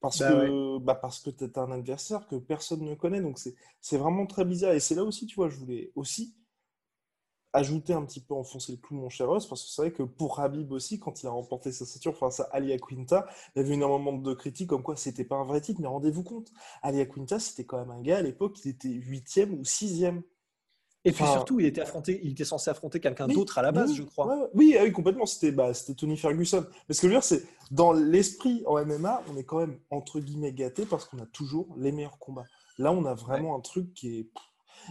Parce 0.00 0.18
bah 0.18 0.30
que, 0.30 0.78
bah 0.78 0.94
parce 0.94 1.20
que 1.20 1.30
tu 1.30 1.44
es 1.44 1.58
un 1.58 1.70
adversaire 1.70 2.26
que 2.28 2.36
personne 2.36 2.82
ne 2.82 2.94
connaît. 2.94 3.22
Donc 3.22 3.38
c'est 3.80 3.96
vraiment 3.96 4.26
très 4.26 4.44
bizarre. 4.44 4.72
Et 4.72 4.80
c'est 4.80 4.94
là 4.94 5.04
aussi, 5.04 5.26
tu 5.26 5.36
vois, 5.36 5.48
je 5.48 5.56
voulais 5.56 5.90
aussi 5.94 6.34
ajouter 7.56 7.94
un 7.94 8.04
petit 8.04 8.20
peu, 8.20 8.34
enfoncer 8.34 8.72
le 8.72 8.78
clou, 8.78 8.96
mon 8.96 9.08
cher 9.08 9.28
Ross, 9.28 9.46
parce 9.46 9.64
que 9.64 9.70
c'est 9.70 9.82
vrai 9.82 9.90
que 9.90 10.02
pour 10.02 10.40
Habib 10.40 10.72
aussi, 10.72 11.00
quand 11.00 11.22
il 11.22 11.26
a 11.26 11.30
remporté 11.30 11.72
sa 11.72 11.86
ceinture 11.86 12.16
face 12.16 12.40
à 12.40 12.44
Alia 12.52 12.76
Quinta, 12.76 13.26
il 13.54 13.62
y 13.62 13.64
avait 13.64 13.74
énormément 13.74 14.12
de 14.12 14.34
critiques 14.34 14.68
comme 14.68 14.82
quoi 14.82 14.96
c'était 14.96 15.24
pas 15.24 15.36
un 15.36 15.44
vrai 15.44 15.62
titre, 15.62 15.80
mais 15.80 15.88
rendez-vous 15.88 16.22
compte, 16.22 16.52
Alia 16.82 17.06
Quinta, 17.06 17.38
c'était 17.38 17.64
quand 17.64 17.78
même 17.78 17.90
un 17.90 18.02
gars 18.02 18.18
à 18.18 18.22
l'époque, 18.22 18.58
il 18.64 18.70
était 18.70 18.90
huitième 18.90 19.54
ou 19.54 19.64
sixième. 19.64 20.22
Et 21.06 21.12
puis 21.12 21.24
surtout, 21.24 21.60
il 21.60 21.66
était, 21.66 21.80
affronté, 21.80 22.20
il 22.24 22.32
était 22.32 22.44
censé 22.44 22.68
affronter 22.68 22.98
quelqu'un 22.98 23.28
d'autre 23.28 23.58
à 23.58 23.62
la 23.62 23.70
base, 23.70 23.94
je 23.94 24.02
crois. 24.02 24.50
oui, 24.54 24.76
ah 24.76 24.82
oui, 24.82 24.90
complètement. 24.90 25.24
C'était 25.24 25.52
bah, 25.52 25.70
Tony 25.96 26.16
Ferguson. 26.16 26.66
Mais 26.88 26.96
ce 26.96 27.00
que 27.00 27.06
je 27.06 27.12
veux 27.12 27.18
dire, 27.20 27.22
c'est 27.22 27.44
dans 27.70 27.92
l'esprit 27.92 28.64
en 28.66 28.84
MMA, 28.84 29.22
on 29.30 29.36
est 29.36 29.44
quand 29.44 29.60
même 29.60 29.78
entre 29.90 30.18
guillemets 30.18 30.52
gâté 30.52 30.84
parce 30.84 31.04
qu'on 31.04 31.18
a 31.20 31.26
toujours 31.26 31.68
les 31.78 31.92
meilleurs 31.92 32.18
combats. 32.18 32.46
Là, 32.78 32.90
on 32.90 33.04
a 33.04 33.14
vraiment 33.14 33.56
un 33.56 33.60
truc 33.60 33.94
qui 33.94 34.18
est 34.18 34.28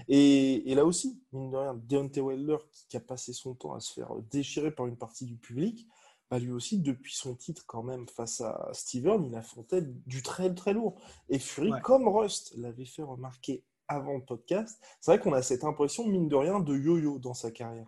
et, 0.07 0.73
là 0.75 0.85
aussi, 0.85 1.21
mine 1.31 1.51
de 1.51 1.57
rien, 1.57 1.73
Deontay 1.73 2.21
Wilder, 2.21 2.57
qui, 2.89 2.97
a 2.97 2.99
passé 2.99 3.33
son 3.33 3.55
temps 3.55 3.73
à 3.73 3.79
se 3.79 3.93
faire 3.93 4.15
déchirer 4.31 4.71
par 4.71 4.87
une 4.87 4.97
partie 4.97 5.25
du 5.25 5.37
public, 5.37 5.87
bah 6.29 6.39
lui 6.39 6.51
aussi, 6.51 6.79
depuis 6.79 7.13
son 7.15 7.35
titre 7.35 7.63
quand 7.67 7.83
même 7.83 8.07
face 8.07 8.41
à 8.41 8.69
Steven, 8.73 9.23
il 9.23 9.35
affrontait 9.35 9.83
du 9.83 10.23
très 10.23 10.53
très 10.53 10.73
lourd. 10.73 10.99
Et 11.29 11.37
Fury, 11.37 11.71
comme 11.83 12.07
Rust 12.07 12.53
l'avait 12.57 12.85
fait 12.85 13.03
remarquer 13.03 13.63
avant 13.87 14.15
le 14.15 14.25
podcast, 14.25 14.81
c'est 14.99 15.11
vrai 15.11 15.19
qu'on 15.19 15.33
a 15.33 15.43
cette 15.43 15.63
impression, 15.63 16.07
mine 16.07 16.27
de 16.27 16.35
rien, 16.35 16.59
de 16.59 16.75
yo-yo 16.75 17.19
dans 17.19 17.35
sa 17.35 17.51
carrière. 17.51 17.87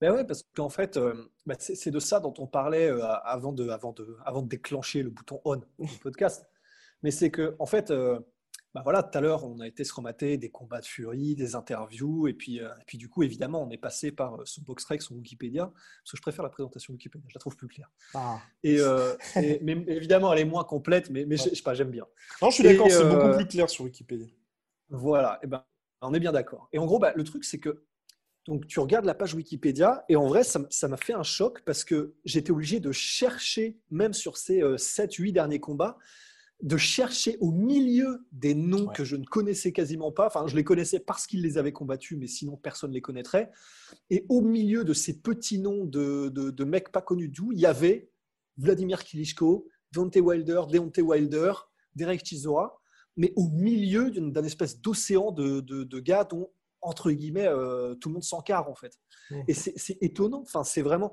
Ben 0.00 0.12
ouais, 0.12 0.24
parce 0.24 0.42
qu'en 0.54 0.68
fait, 0.68 0.96
euh, 0.96 1.30
bah, 1.46 1.54
c'est 1.58 1.90
de 1.90 1.98
ça 1.98 2.20
dont 2.20 2.34
on 2.38 2.46
parlait 2.46 2.90
euh, 2.90 3.02
avant, 3.24 3.52
de, 3.52 3.68
avant, 3.68 3.92
de, 3.92 4.18
avant 4.26 4.42
de 4.42 4.48
déclencher 4.48 5.02
le 5.02 5.10
bouton 5.10 5.40
on 5.44 5.56
du 5.56 5.64
podcast. 6.02 6.46
Mais 7.02 7.10
c'est 7.10 7.30
que, 7.30 7.56
en 7.58 7.66
fait, 7.66 7.90
euh, 7.90 8.20
bah 8.76 8.82
voilà, 8.84 9.02
tout 9.02 9.16
à 9.16 9.22
l'heure, 9.22 9.42
on 9.42 9.58
a 9.60 9.66
été 9.66 9.84
se 9.84 9.94
remater 9.94 10.36
des 10.36 10.50
combats 10.50 10.82
de 10.82 10.84
Fury, 10.84 11.34
des 11.34 11.54
interviews, 11.54 12.28
et 12.28 12.34
puis, 12.34 12.58
et 12.58 12.84
puis 12.86 12.98
du 12.98 13.08
coup, 13.08 13.22
évidemment, 13.22 13.62
on 13.62 13.70
est 13.70 13.78
passé 13.78 14.12
par 14.12 14.36
son 14.44 14.60
Boxrec, 14.60 15.00
son 15.00 15.14
Wikipédia, 15.14 15.64
parce 15.64 16.10
que 16.10 16.18
je 16.18 16.20
préfère 16.20 16.42
la 16.42 16.50
présentation 16.50 16.92
Wikipédia, 16.92 17.24
je 17.26 17.34
la 17.34 17.40
trouve 17.40 17.56
plus 17.56 17.68
claire. 17.68 17.90
Ah. 18.12 18.38
Et, 18.62 18.78
mais 19.62 19.82
évidemment, 19.86 20.30
elle 20.30 20.40
est 20.40 20.44
moins 20.44 20.64
complète, 20.64 21.08
mais, 21.08 21.24
mais 21.24 21.38
je 21.38 21.44
sais 21.44 21.62
pas, 21.62 21.72
j'aime 21.72 21.90
bien. 21.90 22.04
Non, 22.42 22.50
je 22.50 22.56
suis 22.56 22.64
d'accord, 22.64 22.90
c'est 22.90 23.08
beaucoup 23.08 23.34
plus 23.34 23.46
clair 23.46 23.70
sur 23.70 23.84
Wikipédia. 23.84 24.26
Voilà, 24.90 25.38
et 25.42 25.46
ben, 25.46 25.64
on 26.02 26.12
est 26.12 26.20
bien 26.20 26.32
d'accord. 26.32 26.68
Et 26.70 26.78
en 26.78 26.84
gros, 26.84 26.98
bah, 26.98 27.14
le 27.16 27.24
truc, 27.24 27.44
c'est 27.46 27.58
que 27.58 27.82
donc, 28.44 28.66
tu 28.66 28.78
regardes 28.78 29.06
la 29.06 29.14
page 29.14 29.32
Wikipédia 29.32 30.04
et 30.10 30.16
en 30.16 30.26
vrai, 30.26 30.42
ça 30.44 30.88
m'a 30.88 30.96
fait 30.98 31.14
un 31.14 31.22
choc 31.22 31.62
parce 31.64 31.82
que 31.82 32.14
j'étais 32.26 32.50
obligé 32.50 32.78
de 32.78 32.92
chercher, 32.92 33.78
même 33.90 34.12
sur 34.12 34.36
ces 34.36 34.60
7-8 34.60 35.30
euh, 35.30 35.32
derniers 35.32 35.60
combats, 35.60 35.96
de 36.62 36.76
chercher 36.76 37.36
au 37.40 37.50
milieu 37.50 38.26
des 38.32 38.54
noms 38.54 38.86
que 38.86 39.04
je 39.04 39.16
ne 39.16 39.24
connaissais 39.24 39.72
quasiment 39.72 40.10
pas. 40.10 40.26
Enfin, 40.26 40.46
je 40.46 40.56
les 40.56 40.64
connaissais 40.64 41.00
parce 41.00 41.26
qu'ils 41.26 41.42
les 41.42 41.58
avaient 41.58 41.72
combattus, 41.72 42.16
mais 42.18 42.26
sinon 42.26 42.56
personne 42.56 42.90
ne 42.90 42.94
les 42.94 43.02
connaîtrait. 43.02 43.50
Et 44.08 44.24
au 44.28 44.40
milieu 44.40 44.84
de 44.84 44.94
ces 44.94 45.20
petits 45.20 45.58
noms 45.58 45.84
de, 45.84 46.28
de, 46.30 46.64
mecs 46.64 46.90
pas 46.90 47.02
connus 47.02 47.30
tout, 47.30 47.52
il 47.52 47.60
y 47.60 47.66
avait 47.66 48.10
Vladimir 48.56 49.04
Klitschko, 49.04 49.68
Deontay 49.92 50.20
Wilder, 50.20 50.62
Deontay 50.70 51.02
Wilder, 51.02 51.52
Derek 51.94 52.24
Chisora, 52.24 52.80
mais 53.16 53.32
au 53.36 53.48
milieu 53.48 54.10
d'un 54.10 54.44
espèce 54.44 54.80
d'océan 54.80 55.32
de, 55.32 55.60
de, 55.60 56.00
gars 56.00 56.24
dont 56.24 56.50
entre 56.80 57.10
guillemets, 57.10 57.48
euh, 57.48 57.94
tout 57.96 58.08
le 58.08 58.14
monde 58.14 58.22
s'encarre 58.22 58.70
en 58.70 58.74
fait. 58.74 58.98
Mmh. 59.30 59.40
Et 59.48 59.54
c'est 59.54 59.98
étonnant. 60.00 60.42
Enfin, 60.42 60.62
c'est 60.62 60.82
vraiment. 60.82 61.12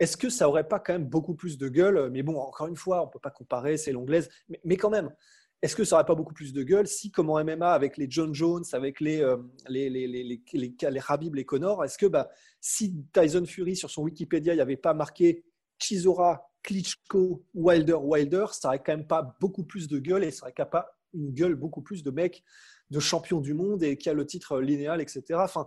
Est-ce 0.00 0.16
que 0.16 0.30
ça 0.30 0.48
aurait 0.48 0.66
pas 0.66 0.80
quand 0.80 0.94
même 0.94 1.08
beaucoup 1.08 1.34
plus 1.34 1.58
de 1.58 1.68
gueule 1.68 2.10
Mais 2.10 2.22
bon, 2.22 2.38
encore 2.38 2.66
une 2.66 2.76
fois, 2.76 3.04
on 3.04 3.08
peut 3.08 3.18
pas 3.20 3.30
comparer, 3.30 3.76
c'est 3.76 3.92
l'anglaise, 3.92 4.30
mais, 4.64 4.76
quand 4.76 4.90
même. 4.90 5.14
Est-ce 5.62 5.76
que 5.76 5.84
ça 5.84 5.96
aurait 5.96 6.06
pas 6.06 6.14
beaucoup 6.14 6.32
plus 6.32 6.54
de 6.54 6.62
gueule 6.62 6.86
si, 6.86 7.10
comme 7.10 7.28
en 7.28 7.44
MMA, 7.44 7.70
avec 7.70 7.98
les 7.98 8.06
John 8.10 8.34
Jones, 8.34 8.64
avec 8.72 8.98
les, 8.98 9.20
euh, 9.20 9.36
les, 9.68 9.90
les, 9.90 10.06
les, 10.06 10.24
les, 10.24 10.42
les 10.54 10.74
est-ce 10.74 11.98
que 11.98 12.06
bah, 12.06 12.30
si 12.62 13.04
Tyson 13.12 13.44
Fury, 13.44 13.76
sur 13.76 13.90
son 13.90 14.02
Wikipédia, 14.04 14.54
il 14.54 14.56
n'y 14.56 14.62
avait 14.62 14.78
pas 14.78 14.94
marqué 14.94 15.44
Chisora, 15.78 16.50
Klitschko, 16.62 17.44
Wilder, 17.52 17.98
Wilder, 18.00 18.46
ça 18.52 18.68
aurait 18.68 18.82
quand 18.82 18.96
même 18.96 19.06
pas 19.06 19.36
beaucoup 19.38 19.64
plus 19.64 19.86
de 19.86 19.98
gueule 19.98 20.24
et 20.24 20.30
ça 20.30 20.46
aurait 20.46 20.54
pas 20.54 20.98
une 21.12 21.30
gueule 21.32 21.54
beaucoup 21.54 21.82
plus 21.82 22.02
de 22.02 22.10
mecs 22.10 22.42
de 22.90 23.00
champion 23.00 23.40
du 23.40 23.52
monde 23.52 23.82
et 23.82 23.96
qui 23.98 24.08
a 24.08 24.14
le 24.14 24.26
titre 24.26 24.60
linéal, 24.60 25.00
etc. 25.00 25.22
Enfin, 25.42 25.66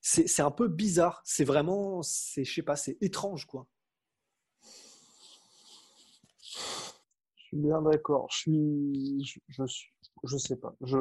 c'est 0.00 0.42
un 0.42 0.50
peu 0.50 0.68
bizarre. 0.68 1.22
C'est 1.24 1.44
vraiment, 1.44 2.02
je 2.02 2.44
sais 2.44 2.62
pas, 2.62 2.76
c'est 2.76 2.96
étrange, 3.00 3.46
quoi. 3.46 3.66
Bien 7.54 7.82
d'accord. 7.82 8.28
Je 8.30 8.36
suis, 8.36 9.40
je, 9.48 9.66
suis, 9.66 9.92
je 10.24 10.36
sais 10.36 10.56
pas. 10.56 10.74
Je, 10.82 10.98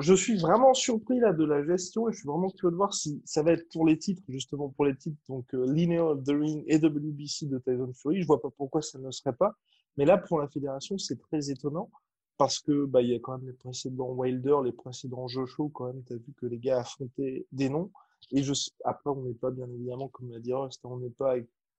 je 0.00 0.14
suis 0.14 0.36
vraiment 0.36 0.74
surpris 0.74 1.20
là 1.20 1.32
de 1.32 1.44
la 1.44 1.64
gestion 1.64 2.08
et 2.08 2.12
je 2.12 2.18
suis 2.18 2.26
vraiment 2.26 2.50
curieux 2.50 2.72
de 2.72 2.76
voir 2.76 2.94
si 2.94 3.22
ça 3.24 3.42
va 3.42 3.52
être 3.52 3.68
pour 3.70 3.86
les 3.86 3.98
titres, 3.98 4.22
justement 4.28 4.68
pour 4.70 4.84
les 4.86 4.96
titres, 4.96 5.20
donc 5.28 5.54
euh, 5.54 5.72
Lineal 5.72 6.00
of 6.00 6.24
the 6.24 6.30
Ring 6.30 6.64
et 6.66 6.78
WBC 6.78 7.46
de 7.46 7.58
Tyson 7.58 7.92
Fury. 7.94 8.22
Je 8.22 8.26
vois 8.26 8.40
pas 8.42 8.50
pourquoi 8.56 8.82
ça 8.82 8.98
ne 8.98 9.10
serait 9.10 9.34
pas. 9.34 9.54
Mais 9.96 10.04
là, 10.04 10.18
pour 10.18 10.40
la 10.40 10.48
fédération, 10.48 10.98
c'est 10.98 11.20
très 11.20 11.50
étonnant 11.50 11.90
parce 12.36 12.58
que 12.58 12.84
bah, 12.86 13.02
il 13.02 13.10
y 13.10 13.14
a 13.14 13.20
quand 13.20 13.38
même 13.38 13.46
les 13.46 13.52
précédents 13.52 14.10
Wilder, 14.10 14.56
les 14.64 14.72
précédents 14.72 15.28
Joshua, 15.28 15.70
quand 15.72 15.86
même, 15.86 16.02
tu 16.04 16.14
as 16.14 16.16
vu 16.16 16.32
que 16.36 16.46
les 16.46 16.58
gars 16.58 16.80
affrontaient 16.80 17.46
des 17.52 17.68
noms. 17.68 17.92
Et 18.32 18.42
après, 18.84 19.10
on 19.10 19.22
n'est 19.22 19.34
pas, 19.34 19.50
bien 19.50 19.68
évidemment, 19.70 20.08
comme 20.08 20.30
l'a 20.32 20.40
dit 20.40 20.52
Rust, 20.52 20.80
on 20.84 20.98
n'est 20.98 21.10
pas 21.10 21.36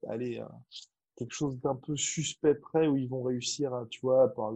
allé 0.08 0.38
à 0.38 0.50
quelque 1.16 1.34
chose 1.34 1.60
d'un 1.60 1.76
peu 1.76 1.96
suspect 1.96 2.56
près 2.56 2.88
où 2.88 2.98
ils 2.98 3.08
vont 3.08 3.24
réussir 3.24 3.74
à, 3.74 3.86
tu 3.90 4.02
vois, 4.02 4.34
par 4.34 4.54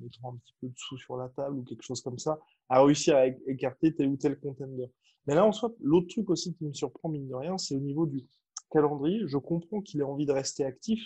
mettre 0.00 0.24
un 0.24 0.36
petit 0.36 0.54
peu 0.60 0.68
de 0.68 0.74
sous 0.76 0.98
sur 0.98 1.16
la 1.16 1.28
table 1.28 1.58
ou 1.58 1.62
quelque 1.62 1.82
chose 1.82 2.00
comme 2.02 2.18
ça, 2.18 2.38
à 2.68 2.82
réussir 2.82 3.16
à 3.16 3.26
écarter 3.26 3.94
tel 3.94 4.08
ou 4.08 4.16
tel 4.16 4.38
contender. 4.38 4.90
Mais 5.26 5.34
là, 5.34 5.46
en 5.46 5.52
soit, 5.52 5.72
l'autre 5.80 6.08
truc 6.08 6.28
aussi 6.30 6.54
qui 6.54 6.64
me 6.64 6.72
surprend, 6.72 7.08
mine 7.08 7.28
de 7.28 7.34
rien, 7.34 7.56
c'est 7.58 7.76
au 7.76 7.80
niveau 7.80 8.06
du 8.06 8.26
calendrier. 8.70 9.22
Je 9.26 9.38
comprends 9.38 9.80
qu'il 9.80 10.00
ait 10.00 10.04
envie 10.04 10.26
de 10.26 10.32
rester 10.32 10.64
actif, 10.64 11.00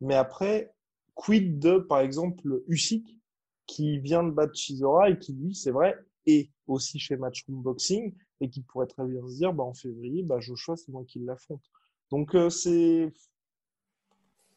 mais 0.00 0.14
après, 0.14 0.72
quid 1.14 1.58
de, 1.58 1.78
par 1.78 2.00
exemple, 2.00 2.62
Usyk, 2.68 3.18
qui 3.66 3.98
vient 3.98 4.24
de 4.24 4.30
battre 4.30 4.54
Chisora 4.54 5.10
et 5.10 5.18
qui, 5.18 5.32
lui, 5.34 5.54
c'est 5.54 5.70
vrai, 5.70 5.96
est 6.26 6.50
aussi 6.66 6.98
chez 6.98 7.16
Matchroom 7.16 7.62
Boxing 7.62 8.14
et 8.40 8.48
qui 8.48 8.62
pourrait 8.62 8.86
très 8.86 9.04
bien 9.06 9.26
se 9.28 9.36
dire, 9.36 9.52
bah, 9.52 9.64
en 9.64 9.74
février, 9.74 10.22
bah, 10.22 10.40
Joshua, 10.40 10.76
c'est 10.76 10.90
moi 10.90 11.04
qui 11.06 11.18
l'affronte. 11.20 11.62
Donc, 12.10 12.34
euh, 12.34 12.50
c'est. 12.50 13.12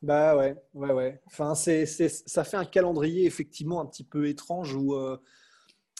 Bah 0.03 0.35
ouais, 0.35 0.55
ouais, 0.73 0.91
ouais. 0.91 1.21
Enfin, 1.25 1.55
c'est, 1.55 1.85
ça 1.85 2.43
fait 2.43 2.57
un 2.57 2.65
calendrier 2.65 3.25
effectivement 3.25 3.79
un 3.79 3.85
petit 3.85 4.03
peu 4.03 4.27
étrange 4.27 4.75
où, 4.75 4.93
euh, 4.95 5.17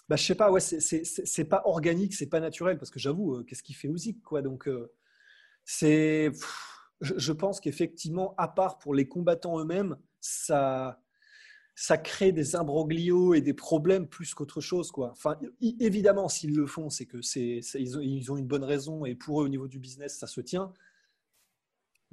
bah, 0.10 0.18
je 0.18 0.24
sais 0.24 0.36
pas, 0.36 0.52
ouais, 0.52 0.60
c'est, 0.60 1.46
pas 1.46 1.62
organique, 1.66 2.14
c'est 2.14 2.30
pas 2.30 2.42
naturel 2.42 2.78
parce 2.78 2.92
que 2.92 3.00
j'avoue, 3.00 3.38
euh, 3.38 3.44
qu'est-ce 3.44 3.64
qu'il 3.64 3.76
fait 3.76 3.88
Usyk, 3.88 4.22
quoi. 4.22 4.42
Donc, 4.42 4.70
c'est. 5.64 6.32
Je, 7.02 7.32
pense 7.32 7.60
qu'effectivement, 7.60 8.36
à 8.38 8.48
part 8.48 8.78
pour 8.78 8.94
les 8.94 9.08
combattants 9.08 9.60
eux-mêmes, 9.60 9.98
ça 10.20 11.02
ça 11.76 11.98
crée 11.98 12.32
des 12.32 12.56
imbroglios 12.56 13.34
et 13.34 13.42
des 13.42 13.54
problèmes 13.54 14.08
plus 14.08 14.34
qu'autre 14.34 14.62
chose. 14.62 14.92
Quoi. 14.92 15.12
Enfin, 15.12 15.40
évidemment, 15.80 16.30
s'ils 16.30 16.56
le 16.56 16.68
font, 16.68 16.90
c'est 16.90 17.06
que 17.06 17.22
c'est, 17.22 17.62
ils, 17.76 18.32
ont, 18.32 18.38
une 18.38 18.46
bonne 18.46 18.64
raison 18.64 19.06
et 19.06 19.16
pour 19.16 19.42
eux, 19.42 19.46
au 19.46 19.50
niveau 19.50 19.68
du 19.68 19.80
business, 19.80 20.18
ça 20.18 20.28
se 20.28 20.42
tient. 20.42 20.72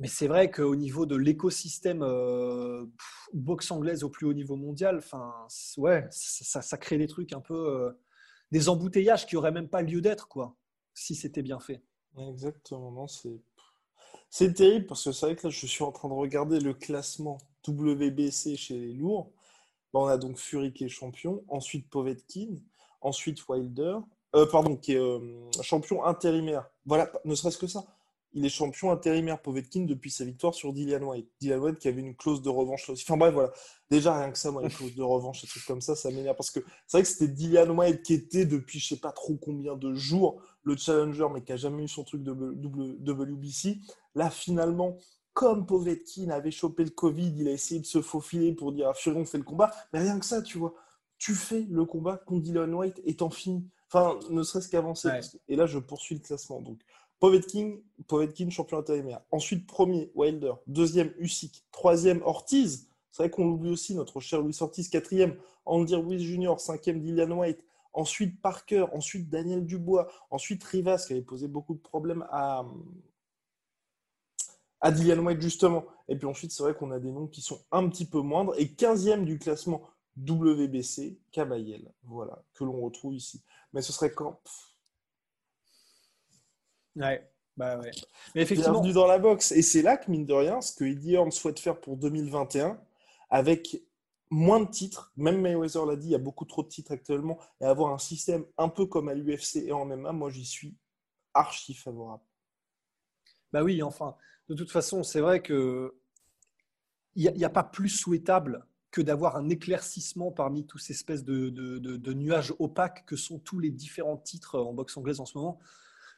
Mais 0.00 0.09
c'est 0.09 0.26
vrai 0.26 0.50
qu'au 0.50 0.75
niveau 0.75 1.07
de 1.07 1.14
l'écosystème 1.14 2.02
euh, 2.02 2.87
boxe 3.35 3.71
anglaise 3.71 4.02
au 4.02 4.09
plus 4.09 4.26
haut 4.26 4.33
niveau 4.33 4.57
mondial, 4.57 4.97
enfin, 4.97 5.33
ouais, 5.76 6.09
ça, 6.11 6.78
crée 6.78 6.99
des 6.99 7.07
trucs 7.07 7.33
un 7.33 7.40
peu. 7.40 7.54
Euh, 7.54 7.92
des 8.50 8.69
embouteillages 8.69 9.26
qui 9.26 9.37
n'auraient 9.37 9.52
même 9.52 9.69
pas 9.69 9.83
lieu 9.83 10.00
d'être, 10.00 10.26
quoi, 10.26 10.57
si 10.92 11.14
c'était 11.14 11.42
bien 11.42 11.61
fait. 11.61 11.85
Exactement, 12.19 13.07
c'est. 13.07 13.40
Terrible 14.54 14.87
parce 14.87 15.04
que 15.04 15.12
c'est 15.12 15.26
vrai 15.26 15.37
que 15.37 15.47
là, 15.47 15.50
je 15.50 15.66
suis 15.66 15.85
en 15.85 15.92
train 15.92 16.09
de 16.09 16.14
regarder 16.14 16.59
le 16.61 16.73
classement 16.75 17.38
WBC 17.69 18.57
chez 18.57 18.78
les 18.78 18.95
lourds 18.95 19.33
on 19.92 20.07
a 20.07 20.16
donc 20.16 20.38
Fury 20.38 20.73
qui 20.73 20.85
est 20.85 20.88
champion, 20.88 21.42
ensuite 21.49 21.88
Povetkin, 21.90 22.57
ensuite 23.00 23.47
Wilder, 23.49 23.99
euh, 24.37 24.47
pardon, 24.47 24.76
qui 24.76 24.92
est 24.92 25.62
champion 25.62 26.04
intérimaire. 26.04 26.71
Voilà, 26.87 27.11
ne 27.25 27.35
serait-ce 27.35 27.59
que 27.59 27.66
ça. 27.66 27.85
Il 28.33 28.45
est 28.45 28.49
champion 28.49 28.93
intérimaire 28.93 29.43
Povetkin 29.43 29.87
depuis 29.87 30.11
sa 30.11 30.25
victoire 30.25 30.55
sur 30.55 30.73
Dillian 30.73 31.03
White. 31.03 31.29
Dillian 31.41 31.59
White 31.59 31.79
qui 31.79 31.89
avait 31.89 32.01
une 32.01 32.15
clause 32.15 32.43
de 32.43 32.49
revanche 32.49 32.89
aussi. 32.89 33.05
Enfin 33.07 33.17
bref, 33.17 33.35
voilà. 33.35 33.51
Déjà, 33.91 34.17
rien 34.17 34.31
que 34.31 34.39
ça, 34.39 34.51
moi, 34.53 34.63
une 34.63 34.71
clause 34.71 34.95
de 34.95 35.03
revanche, 35.03 35.43
des 35.43 35.49
trucs 35.49 35.67
comme 35.67 35.81
ça, 35.81 35.97
ça 35.97 36.11
m'énerve. 36.11 36.37
Parce 36.37 36.51
que 36.51 36.61
c'est 36.87 36.99
vrai 36.99 37.03
que 37.03 37.09
c'était 37.09 37.29
Dillian 37.29 37.77
White 37.77 38.03
qui 38.03 38.15
était 38.15 38.47
depuis 38.47 38.79
je 38.79 38.89
sais 38.89 39.01
pas 39.01 39.13
trop 39.13 39.37
combien 39.37 39.77
de 39.77 39.95
jours 39.95 40.41
le 40.63 40.77
challenger, 40.77 41.27
mais 41.33 41.43
qui 41.43 41.53
a 41.53 41.57
jamais 41.57 41.85
eu 41.85 41.89
son 41.89 42.05
truc 42.05 42.23
de 42.23 42.33
WBC. 42.33 43.79
Là, 44.15 44.31
finalement, 44.31 44.97
comme 45.33 45.67
Povetkin 45.67 46.31
avait 46.31 46.51
chopé 46.51 46.85
le 46.85 46.91
Covid, 46.91 47.35
il 47.37 47.49
a 47.49 47.53
essayé 47.53 47.81
de 47.81 47.87
se 47.87 48.03
faufiler 48.03 48.53
pour 48.53 48.73
dire 48.73 48.89
à 48.89 48.95
Fury 48.95 49.17
on 49.17 49.25
fait 49.25 49.39
le 49.39 49.45
combat. 49.45 49.71
Mais 49.93 50.01
rien 50.01 50.19
que 50.19 50.27
ça, 50.27 50.43
tu 50.43 50.59
vois. 50.59 50.75
Tu 51.19 51.35
fais 51.35 51.67
le 51.69 51.85
combat 51.85 52.17
contre 52.17 52.43
Dylan 52.43 52.73
White 52.75 53.01
étant 53.05 53.31
fini. 53.31 53.69
Enfin, 53.93 54.19
ne 54.31 54.43
serait-ce 54.43 54.69
qu'avancer. 54.69 55.09
Et 55.49 55.57
là, 55.57 55.67
je 55.67 55.79
poursuis 55.79 56.15
le 56.15 56.21
classement. 56.21 56.61
Donc, 56.61 56.81
Povetkin, 57.21 57.77
Povetkin 58.09 58.50
champion 58.50 58.79
intérimaire. 58.79 59.21
Ensuite, 59.31 59.67
premier, 59.67 60.11
Wilder. 60.15 60.55
Deuxième, 60.67 61.12
Usyk. 61.19 61.65
Troisième, 61.71 62.23
Ortiz. 62.23 62.89
C'est 63.12 63.23
vrai 63.23 63.31
qu'on 63.31 63.47
l'oublie 63.47 63.71
aussi, 63.71 63.95
notre 63.95 64.21
cher 64.21 64.41
Louis 64.41 64.57
Ortiz. 64.61 64.89
Quatrième, 64.89 65.37
Andy 65.67 65.95
Ruiz 65.95 66.23
Jr. 66.23 66.55
Cinquième, 66.59 67.00
Dylan 67.00 67.33
White. 67.33 67.62
Ensuite, 67.93 68.41
Parker. 68.41 68.87
Ensuite, 68.95 69.29
Daniel 69.29 69.67
Dubois. 69.67 70.11
Ensuite, 70.31 70.65
Rivas, 70.65 71.05
qui 71.07 71.12
avait 71.12 71.23
posé 71.23 71.47
beaucoup 71.47 71.75
de 71.75 71.81
problèmes 71.81 72.25
à, 72.31 72.65
à 74.81 74.91
Dillian 74.91 75.19
White, 75.19 75.43
justement. 75.43 75.85
Et 76.09 76.17
puis 76.17 76.27
ensuite, 76.27 76.53
c'est 76.53 76.62
vrai 76.62 76.75
qu'on 76.75 76.91
a 76.91 76.99
des 76.99 77.11
noms 77.11 77.27
qui 77.27 77.43
sont 77.43 77.61
un 77.71 77.87
petit 77.91 78.07
peu 78.07 78.23
moindres. 78.23 78.55
Et 78.57 78.65
15e 78.65 79.25
du 79.25 79.39
classement 79.39 79.83
WBC, 80.17 81.19
Kabayel. 81.33 81.93
Voilà, 82.05 82.43
que 82.55 82.65
l'on 82.65 82.81
retrouve 82.81 83.15
ici. 83.15 83.43
Mais 83.75 83.83
ce 83.83 83.93
serait 83.93 84.12
quand? 84.12 84.41
Ouais, 86.97 87.30
bah 87.56 87.78
ouais. 87.78 87.90
Mais 88.35 88.42
effectivement. 88.42 88.73
Bienvenue 88.73 88.92
dans 88.92 89.06
la 89.06 89.18
boxe. 89.18 89.52
Et 89.52 89.62
c'est 89.62 89.82
là 89.82 89.97
que, 89.97 90.11
mine 90.11 90.26
de 90.26 90.32
rien, 90.32 90.61
ce 90.61 90.75
que 90.75 90.85
Eddie 90.85 91.16
Horn 91.16 91.30
souhaite 91.30 91.61
faire 91.61 91.80
pour 91.80 91.97
2021, 91.97 92.80
avec 93.30 93.82
moins 94.30 94.61
de 94.61 94.70
titres, 94.70 95.12
même 95.16 95.40
Mayweather 95.40 95.85
l'a 95.87 95.97
dit, 95.97 96.09
il 96.09 96.12
y 96.12 96.16
a 96.16 96.18
beaucoup 96.18 96.44
trop 96.44 96.62
de 96.62 96.68
titres 96.68 96.92
actuellement, 96.92 97.38
et 97.61 97.64
avoir 97.64 97.92
un 97.92 97.99
système 97.99 98.44
un 98.59 98.68
peu 98.68 98.87
comme 98.87 99.09
à 99.09 99.14
l'UFC 99.14 99.56
et 99.56 99.73
en 99.73 99.85
MMA, 99.85 100.12
moi 100.12 100.30
j'y 100.30 100.44
suis 100.44 100.76
archi 101.35 101.75
favorable. 101.75 102.23
Bah 103.52 103.62
oui, 103.64 103.82
enfin, 103.82 104.16
de 104.49 104.54
toute 104.54 104.70
façon, 104.70 105.02
c'est 105.02 105.20
vrai 105.20 105.42
que 105.42 105.94
il 107.16 107.32
n'y 107.32 107.44
a, 107.44 107.50
pas 107.50 107.64
plus 107.64 107.88
souhaitable 107.88 108.64
que 108.92 109.00
d'avoir 109.00 109.37
un 109.37 109.49
éclaircissement 109.49 110.30
parmi 110.30 110.64
tous 110.64 110.78
ces 110.78 110.92
espèces 110.92 111.25
de, 111.25 112.12
nuages 112.12 112.54
opaques 112.61 113.04
que 113.04 113.16
sont 113.16 113.40
tous 113.40 113.59
les 113.59 113.70
différents 113.70 114.16
titres 114.16 114.61
en 114.61 114.73
boxe 114.73 114.97
anglaise 114.97 115.18
en 115.18 115.26
ce 115.26 115.37
moment. 115.37 115.59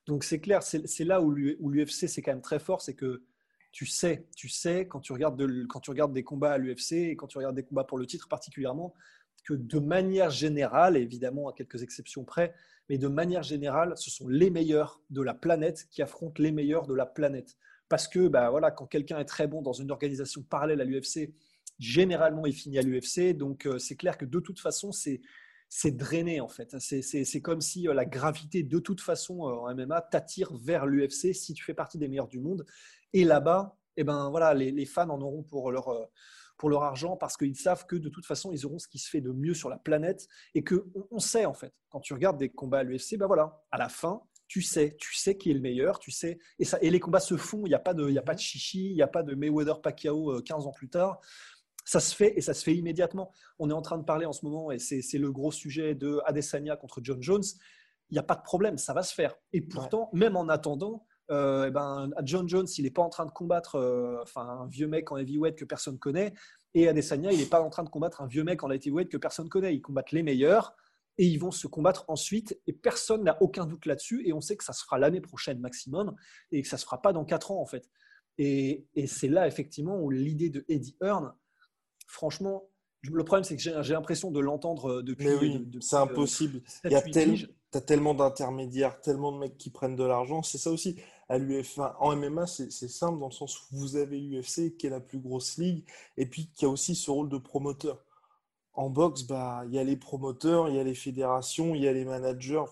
Donc 0.07 0.25
c'est 0.25 0.41
clair, 0.41 0.63
c'est 0.63 1.05
là 1.05 1.21
où 1.21 1.31
l'UFC 1.33 2.09
c'est 2.09 2.23
quand 2.23 2.33
même 2.33 2.43
très 2.43 2.59
fort, 2.59 2.83
c'est 2.83 2.95
que 2.95 3.23
tu 3.71 3.87
sais, 3.87 4.27
tu 4.37 4.49
sais 4.49 4.87
quand 4.87 5.01
tu 5.01 5.13
regardes, 5.13 5.41
quand 5.69 5.81
tu 5.81 5.91
regardes 5.91 6.13
des 6.13 6.25
combats 6.25 6.53
à 6.53 6.59
l'UFC 6.59 6.93
et 6.93 7.17
quand 7.17 7.27
tu 7.27 7.39
regardes 7.39 7.57
des 7.57 7.63
combats 7.63 7.85
pour 7.85 7.99
le 7.99 8.07
titre 8.07 8.29
particulièrement, 8.29 8.95
que 9.45 9.55
de 9.55 9.79
manière 9.79 10.31
générale, 10.31 10.97
évidemment 10.97 11.49
à 11.49 11.53
quelques 11.53 11.83
exceptions 11.83 12.25
près, 12.25 12.55
mais 12.89 12.99
de 12.99 13.09
manière 13.09 13.43
générale, 13.43 13.95
ce 13.97 14.11
sont 14.11 14.29
les 14.29 14.51
meilleurs 14.51 15.01
de 15.11 15.23
la 15.23 15.35
planète 15.35 15.87
qui 15.91 16.03
affrontent 16.03 16.43
les 16.43 16.53
meilleurs 16.53 16.87
de 16.87 16.95
la 16.95 17.07
planète. 17.07 17.57
Parce 17.89 18.09
que 18.09 18.29
bah, 18.29 18.51
voilà, 18.51 18.71
quand 18.71 18.87
quelqu'un 18.87 19.19
est 19.19 19.25
très 19.25 19.47
bon 19.47 19.63
dans 19.63 19.73
une 19.73 19.91
organisation 19.91 20.43
parallèle 20.43 20.81
à 20.81 20.85
l'UFC, 20.85 21.33
généralement 21.79 22.47
il 22.47 22.55
finit 22.55 22.79
à 22.79 22.83
l'UFC. 22.83 23.37
Donc 23.37 23.67
euh, 23.67 23.79
c'est 23.79 23.97
clair 23.97 24.17
que 24.17 24.25
de 24.25 24.41
toute 24.41 24.61
façon, 24.61 24.93
c'est 24.93 25.21
c'est 25.75 25.97
drainé 25.97 26.39
en 26.43 26.49
fait. 26.49 26.77
C'est 26.79 27.41
comme 27.41 27.63
si 27.63 27.89
euh, 27.89 27.95
la 27.95 28.05
gravité 28.05 28.63
de 28.63 28.79
toute 28.79 29.01
façon 29.01 29.49
euh, 29.49 29.55
en 29.55 29.75
MMA 29.75 30.03
t'attire 30.03 30.55
vers 30.55 30.85
l'UFC 30.85 31.35
si 31.35 31.55
tu 31.55 31.65
fais 31.65 31.73
partie 31.73 31.97
des 31.97 32.09
meilleurs 32.09 32.29
du 32.29 32.41
monde. 32.41 32.67
Et 33.15 33.25
là-bas, 33.25 33.79
eh 33.97 34.05
ben, 34.05 34.29
voilà, 34.29 34.53
les, 34.53 34.85
fans 34.85 35.09
en 35.09 35.19
auront 35.23 35.43
pour 35.43 35.73
leur, 35.73 35.89
euh, 35.89 36.05
pour 36.59 36.69
leur 36.69 36.83
argent 36.83 37.17
parce 37.17 37.39
qu'ils 37.39 37.57
savent 37.57 37.87
que 37.87 37.97
de 37.97 38.11
toute 38.11 38.27
façon, 38.27 38.53
ils 38.53 38.67
auront 38.67 38.79
ce 38.79 38.87
qui 38.87 38.99
se 38.99 39.09
fait 39.09 39.23
de 39.23 39.33
mieux 39.33 39.55
sur 39.55 39.71
la 39.71 39.79
planète 39.79 40.29
et 40.55 40.63
que 40.63 40.85
on, 41.11 41.19
sait 41.19 41.47
en 41.47 41.55
fait. 41.55 41.73
Quand 41.89 42.01
tu 42.01 42.13
regardes 42.13 42.39
des 42.39 42.51
combats 42.51 42.81
à 42.81 42.83
l'UFC, 42.83 43.17
ben 43.17 43.27
voilà, 43.27 43.65
à 43.71 43.79
la 43.79 43.89
fin, 43.89 44.21
tu 44.49 44.61
sais, 44.61 44.95
tu 45.01 45.15
sais 45.15 45.39
qui 45.39 45.51
est 45.53 45.55
le 45.55 45.61
meilleur, 45.61 45.99
tu 45.99 46.11
sais, 46.11 46.39
et, 46.59 46.67
ça, 46.67 46.77
et 46.83 46.91
les 46.91 47.01
combats 47.01 47.19
se 47.19 47.39
font, 47.39 47.63
il 47.65 47.71
n'y 47.71 47.75
a, 47.75 47.79
pas 47.79 47.95
de, 47.95 48.11
y 48.11 48.19
a 48.19 48.23
pas 48.23 48.35
de 48.35 48.41
chichi, 48.41 48.91
il 48.91 48.95
n'y 48.95 49.03
a 49.03 49.09
pas 49.09 49.23
de 49.23 49.35
Mayweather-Pacquiao 49.35 50.43
15 50.43 50.67
euh, 50.67 50.69
ans 50.69 50.73
plus 50.73 50.91
tard. 50.91 51.19
Ça 51.85 52.01
se 52.01 52.15
fait 52.15 52.37
et 52.37 52.41
ça 52.41 52.55
se 52.55 52.63
fait 52.63 52.75
immédiatement. 52.75 53.33
On 53.59 53.71
est 53.71 53.75
en 53.75 53.83
train 53.83 53.99
de 53.99 54.05
parler 54.05 54.27
en 54.27 54.33
ce 54.33 54.45
moment, 54.45 54.71
et 54.71 54.79
c'est 54.79 55.19
le 55.19 55.33
gros 55.33 55.53
sujet 55.53 55.95
de 55.95 56.21
Adesanya 56.27 56.77
contre 56.77 57.01
John 57.03 57.23
Jones. 57.23 57.45
Il 58.11 58.15
n'y 58.15 58.19
a 58.19 58.23
pas 58.23 58.37
de 58.37 58.43
problème, 58.43 58.79
ça 58.79 58.93
va 58.93 59.03
se 59.03 59.15
faire. 59.15 59.35
Et 59.53 59.61
pourtant, 59.63 60.11
même 60.13 60.37
en 60.37 60.49
attendant, 60.49 61.07
euh, 61.31 61.67
eh 61.69 61.71
ben, 61.71 62.11
John 62.25 62.49
Jones, 62.49 62.67
il 62.77 62.85
n'est 62.85 62.91
pas 62.91 63.03
en 63.03 63.09
train 63.09 63.25
de 63.25 63.31
combattre 63.31 63.77
euh, 63.77 64.23
un 64.37 64.67
vieux 64.67 64.87
mec 64.87 65.11
en 65.13 65.17
heavyweight 65.17 65.57
que 65.57 65.65
personne 65.65 65.99
connaît. 65.99 66.35
Et 66.75 66.89
Adesanya, 66.89 67.33
il 67.33 67.39
n'est 67.39 67.47
pas 67.47 67.63
en 67.63 67.71
train 67.71 67.85
de 67.85 67.89
combattre 67.89 68.21
un 68.21 68.27
vieux 68.27 68.45
mec 68.45 68.63
en 68.63 68.69
lightweight 68.69 69.09
que 69.09 69.17
personne 69.17 69.49
connaît. 69.49 69.75
Ils 69.75 69.83
combattent 69.83 70.13
les 70.13 70.23
meilleurs 70.23 70.75
et 71.19 71.27
ils 71.27 71.39
vont 71.39 71.51
se 71.51 71.67
combattre 71.67 72.05
ensuite. 72.09 72.59
Et 72.67 72.73
personne 72.73 73.25
n'a 73.25 73.41
aucun 73.43 73.67
doute 73.67 73.87
là-dessus. 73.87 74.27
Et 74.27 74.33
on 74.33 74.41
sait 74.41 74.57
que 74.57 74.65
ça 74.65 74.73
se 74.73 74.83
fera 74.85 74.99
l'année 74.99 75.21
prochaine 75.21 75.61
maximum 75.61 76.15
et 76.51 76.63
que 76.63 76.69
ça 76.69 76.77
ne 76.77 76.81
se 76.81 76.85
fera 76.85 77.01
pas 77.01 77.13
dans 77.13 77.25
4 77.25 77.51
ans 77.51 77.61
en 77.61 77.67
fait. 77.67 77.89
Et, 78.39 78.87
et 78.95 79.07
c'est 79.07 79.29
là 79.29 79.47
effectivement 79.47 80.01
où 80.01 80.11
l'idée 80.11 80.49
de 80.49 80.65
Eddie 80.69 80.97
Hearn, 81.03 81.35
franchement, 82.13 82.69
le 83.03 83.25
problème 83.25 83.43
c'est 83.43 83.57
que 83.57 83.63
j'ai 83.63 83.93
l'impression 83.93 84.31
de 84.31 84.39
l'entendre 84.39 84.99
euh, 84.99 85.03
depuis. 85.03 85.27
Mais 85.27 85.35
oui, 85.35 85.69
c'est 85.81 85.97
impossible. 85.97 86.63
Il 86.85 86.93
y 86.93 86.95
a 86.95 87.03
as 87.75 87.81
tellement 87.81 88.13
d'intermédiaires, 88.15 89.01
tellement 89.01 89.33
de 89.33 89.39
mecs 89.39 89.57
qui 89.57 89.71
prennent 89.71 89.97
de 89.97 90.05
l'argent. 90.05 90.43
C'est 90.43 90.59
ça 90.59 90.71
aussi 90.71 91.01
à. 91.29 91.39
En 92.01 92.15
MMA, 92.15 92.47
c'est 92.47 92.71
simple 92.71 93.19
dans 93.19 93.29
le 93.29 93.33
sens 93.33 93.59
où 93.59 93.77
vous 93.77 93.97
avez 93.97 94.21
l'UFC 94.21 94.77
qui 94.77 94.87
est 94.87 94.91
la 94.91 95.01
plus 95.01 95.19
grosse 95.19 95.57
ligue 95.57 95.85
et 96.19 96.27
puis 96.27 96.51
qui 96.55 96.67
a 96.67 96.69
aussi 96.69 96.95
ce 96.95 97.11
rôle 97.11 97.31
de 97.31 97.39
promoteur. 97.39 98.05
En 98.75 98.91
boxe, 98.91 99.23
bah, 99.23 99.65
il 99.67 99.75
y 99.75 99.79
a 99.79 99.85
les 99.85 99.97
promoteurs, 99.97 100.69
il 100.69 100.77
y 100.77 100.79
a 100.79 100.85
les 100.85 100.95
fédérations, 100.95 101.75
il 101.75 101.83
y 101.83 101.89
a 101.89 101.93
les 101.93 102.05
managers. 102.05 102.65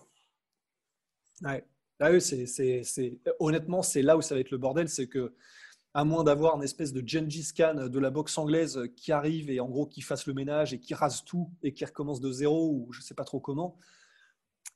Ouais. 1.41 1.65
Ah 1.99 2.19
c'est, 2.19 3.19
Honnêtement, 3.39 3.83
c'est 3.83 4.01
là 4.01 4.17
où 4.17 4.21
ça 4.21 4.33
va 4.35 4.41
être 4.41 4.49
le 4.49 4.57
bordel, 4.57 4.89
c'est 4.89 5.07
que 5.07 5.35
à 5.93 6.05
moins 6.05 6.23
d'avoir 6.23 6.55
une 6.55 6.63
espèce 6.63 6.93
de 6.93 7.05
Gengis 7.05 7.49
Khan 7.55 7.87
de 7.89 7.99
la 7.99 8.09
boxe 8.09 8.37
anglaise 8.37 8.79
qui 8.95 9.11
arrive 9.11 9.49
et 9.49 9.59
en 9.59 9.67
gros 9.67 9.85
qui 9.85 10.01
fasse 10.01 10.25
le 10.25 10.33
ménage 10.33 10.73
et 10.73 10.79
qui 10.79 10.93
rase 10.93 11.23
tout 11.23 11.49
et 11.63 11.73
qui 11.73 11.83
recommence 11.83 12.21
de 12.21 12.31
zéro 12.31 12.71
ou 12.71 12.93
je 12.93 12.99
ne 12.99 13.03
sais 13.03 13.13
pas 13.13 13.25
trop 13.25 13.39
comment, 13.39 13.77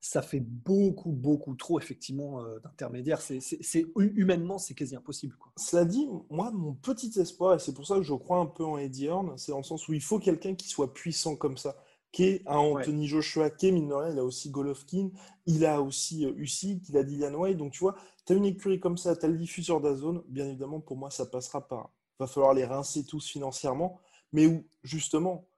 ça 0.06 0.22
fait 0.22 0.40
beaucoup, 0.40 1.12
beaucoup 1.12 1.56
trop, 1.56 1.80
effectivement, 1.80 2.44
euh, 2.44 2.60
d'intermédiaires. 2.60 3.22
C'est, 3.22 3.88
humainement, 3.98 4.60
c'est 4.60 4.76
quasi 4.76 4.96
impossible. 4.96 5.36
Cela 5.58 5.84
dit, 5.84 6.08
moi, 6.30 6.52
mon 6.52 6.74
petit 6.74 7.20
espoir, 7.20 7.56
et 7.56 7.60
c'est 7.60 7.74
pour 7.74 7.88
ça 7.88 7.96
que 7.96 8.04
je 8.04 8.14
crois 8.14 8.38
un 8.38 8.46
peu 8.46 8.64
en 8.64 8.78
Eddie 8.78 9.08
Horn, 9.08 9.36
c'est 9.38 9.52
dans 9.52 9.58
le 9.58 9.64
sens 9.64 9.88
où 9.88 9.94
il 9.94 10.02
faut 10.02 10.20
quelqu'un 10.20 10.54
qui 10.54 10.68
soit 10.68 10.94
puissant 10.94 11.36
comme 11.36 11.58
ça, 11.58 11.76
qui 12.16 12.24
est 12.24 12.48
un 12.48 12.60
Anthony 12.60 13.08
Joshua, 13.08 13.50
qui 13.50 13.68
est, 13.68 13.72
mine 13.74 13.90
de 13.90 13.94
rien, 13.94 14.14
il 14.14 14.20
a 14.20 14.24
aussi 14.24 14.50
Golovkin, 14.50 15.10
il 15.46 15.66
a 15.66 15.82
aussi 15.82 16.24
uh, 16.24 16.34
Usyk, 16.38 16.88
il 16.88 16.96
a 16.96 17.04
Dylan 17.04 17.36
White. 17.36 17.58
Donc, 17.58 17.74
tu 17.74 17.80
vois, 17.80 17.94
tu 18.25 18.32
as 18.32 18.38
une 18.38 18.46
écurie 18.46 18.80
comme 18.80 18.98
ça, 18.98 19.18
tu 19.18 19.25
as 19.25 19.28
le 19.28 19.38
diffuseur 19.38 19.82
d'Azone, 19.82 20.24
bien 20.30 20.48
évidemment, 20.48 20.80
pour 20.80 20.96
moi, 20.96 21.12
ça 21.12 21.25
passera 21.25 21.68
par. 21.68 21.92
va 22.18 22.25
falloir 22.25 22.54
les 22.54 22.64
rincer 22.64 23.04
tous 23.04 23.28
financièrement, 23.28 24.00
mais 24.32 24.48
où, 24.48 24.64
justement, 24.82 25.50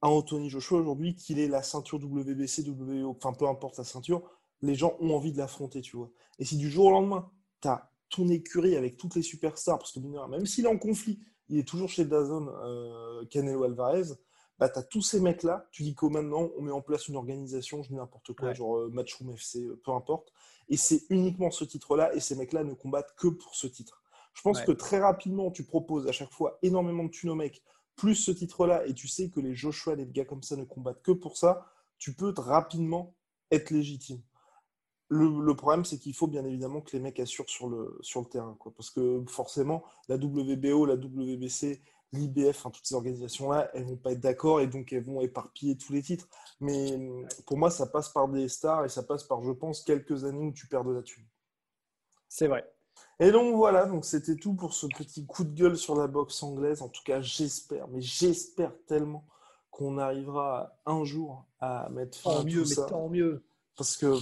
à 0.00 0.08
Anthony 0.08 0.48
Joshua 0.48 0.80
aujourd'hui, 0.80 1.14
qu'il 1.14 1.38
ait 1.40 1.46
la 1.46 1.62
ceinture 1.62 1.98
WBC, 2.02 2.66
WBO, 2.66 3.10
enfin 3.10 3.34
peu 3.34 3.46
importe 3.46 3.76
la 3.76 3.84
ceinture, 3.84 4.22
les 4.62 4.74
gens 4.74 4.96
ont 5.00 5.14
envie 5.14 5.32
de 5.32 5.36
l'affronter, 5.36 5.82
tu 5.82 5.98
vois. 5.98 6.10
Et 6.38 6.46
si 6.46 6.56
du 6.56 6.70
jour 6.70 6.86
au 6.86 6.90
lendemain, 6.90 7.30
tu 7.60 7.68
as 7.68 7.92
ton 8.08 8.28
écurie 8.28 8.76
avec 8.76 8.96
toutes 8.96 9.14
les 9.14 9.22
superstars, 9.22 9.78
parce 9.78 9.92
que 9.92 10.00
même 10.00 10.46
s'il 10.46 10.64
est 10.64 10.68
en 10.68 10.78
conflit, 10.78 11.20
il 11.50 11.58
est 11.58 11.68
toujours 11.68 11.90
chez 11.90 12.06
Dazon, 12.06 12.48
euh, 12.62 13.26
Canelo 13.26 13.64
Alvarez, 13.64 14.14
bah, 14.58 14.68
tu 14.68 14.78
as 14.78 14.82
tous 14.82 15.02
ces 15.02 15.20
mecs-là, 15.20 15.66
tu 15.70 15.82
dis 15.82 15.94
qu'au 15.94 16.10
maintenant, 16.10 16.48
on 16.56 16.62
met 16.62 16.72
en 16.72 16.80
place 16.80 17.08
une 17.08 17.16
organisation, 17.16 17.82
je 17.82 17.88
dis 17.88 17.94
n'importe 17.94 18.32
quoi, 18.34 18.52
genre 18.54 18.78
euh, 18.78 18.90
Matchroom 18.92 19.30
FC, 19.30 19.64
euh, 19.64 19.80
peu 19.84 19.92
importe, 19.92 20.32
et 20.68 20.76
c'est 20.76 21.02
uniquement 21.10 21.50
ce 21.50 21.64
titre-là, 21.64 22.14
et 22.14 22.20
ces 22.20 22.34
mecs-là 22.34 22.64
ne 22.64 22.74
combattent 22.74 23.14
que 23.16 23.28
pour 23.28 23.54
ce 23.54 23.66
titre. 23.66 24.02
Je 24.34 24.42
pense 24.42 24.60
que 24.60 24.72
très 24.72 25.00
rapidement, 25.00 25.50
tu 25.50 25.64
proposes 25.64 26.06
à 26.06 26.12
chaque 26.12 26.30
fois 26.30 26.58
énormément 26.62 27.04
de 27.04 27.10
thunes 27.10 27.30
aux 27.30 27.34
mecs 27.34 27.62
plus 27.96 28.14
ce 28.14 28.30
titre-là, 28.30 28.86
et 28.86 28.94
tu 28.94 29.08
sais 29.08 29.30
que 29.30 29.40
les 29.40 29.54
Joshua, 29.54 29.94
les 29.94 30.06
gars 30.06 30.24
comme 30.24 30.42
ça 30.42 30.56
ne 30.56 30.64
combattent 30.64 31.02
que 31.02 31.12
pour 31.12 31.36
ça, 31.36 31.66
tu 31.98 32.14
peux 32.14 32.32
rapidement 32.36 33.16
être 33.50 33.70
légitime. 33.70 34.22
Le, 35.10 35.54
problème, 35.54 35.86
c'est 35.86 35.98
qu'il 35.98 36.14
faut 36.14 36.26
bien 36.26 36.44
évidemment 36.44 36.82
que 36.82 36.94
les 36.94 37.02
mecs 37.02 37.18
assurent 37.18 37.48
sur 37.48 37.68
le, 37.68 37.98
sur 38.02 38.20
le 38.20 38.26
terrain. 38.26 38.54
Quoi. 38.58 38.74
Parce 38.76 38.90
que 38.90 39.24
forcément, 39.26 39.82
la 40.06 40.16
WBO, 40.16 40.84
la 40.84 40.96
WBC, 40.96 41.80
l'IBF, 42.12 42.62
toutes 42.64 42.86
ces 42.86 42.94
organisations-là, 42.94 43.70
elles 43.74 43.84
vont 43.84 43.96
pas 43.96 44.12
être 44.12 44.20
d'accord 44.20 44.60
et 44.60 44.66
donc 44.66 44.92
elles 44.92 45.04
vont 45.04 45.20
éparpiller 45.20 45.76
tous 45.76 45.92
les 45.92 46.02
titres. 46.02 46.28
Mais 46.60 46.98
pour 47.46 47.58
moi, 47.58 47.70
ça 47.70 47.86
passe 47.86 48.08
par 48.08 48.28
des 48.28 48.48
stars 48.48 48.84
et 48.84 48.88
ça 48.88 49.02
passe 49.02 49.24
par, 49.24 49.42
je 49.42 49.52
pense, 49.52 49.82
quelques 49.82 50.24
années 50.24 50.46
où 50.46 50.52
tu 50.52 50.66
perds 50.66 50.84
de 50.84 50.92
la 50.92 51.02
thune. 51.02 51.26
C'est 52.28 52.48
vrai. 52.48 52.70
Et 53.20 53.30
donc 53.30 53.54
voilà, 53.56 53.86
donc 53.86 54.04
c'était 54.04 54.36
tout 54.36 54.54
pour 54.54 54.74
ce 54.74 54.86
petit 54.86 55.26
coup 55.26 55.44
de 55.44 55.54
gueule 55.54 55.76
sur 55.76 55.94
la 55.96 56.06
boxe 56.06 56.42
anglaise. 56.42 56.82
En 56.82 56.88
tout 56.88 57.02
cas, 57.04 57.20
j'espère, 57.20 57.88
mais 57.88 58.00
j'espère 58.00 58.72
tellement 58.86 59.24
qu'on 59.70 59.98
arrivera 59.98 60.76
un 60.86 61.04
jour 61.04 61.44
à 61.60 61.88
mettre 61.90 62.18
fin 62.18 62.30
tant 62.30 62.40
à 62.40 62.44
mieux, 62.44 62.62
tout 62.62 62.68
mais 62.68 62.74
ça. 62.74 62.86
Tant 62.86 63.08
mieux. 63.08 63.44
Parce 63.76 63.96
que 63.96 64.14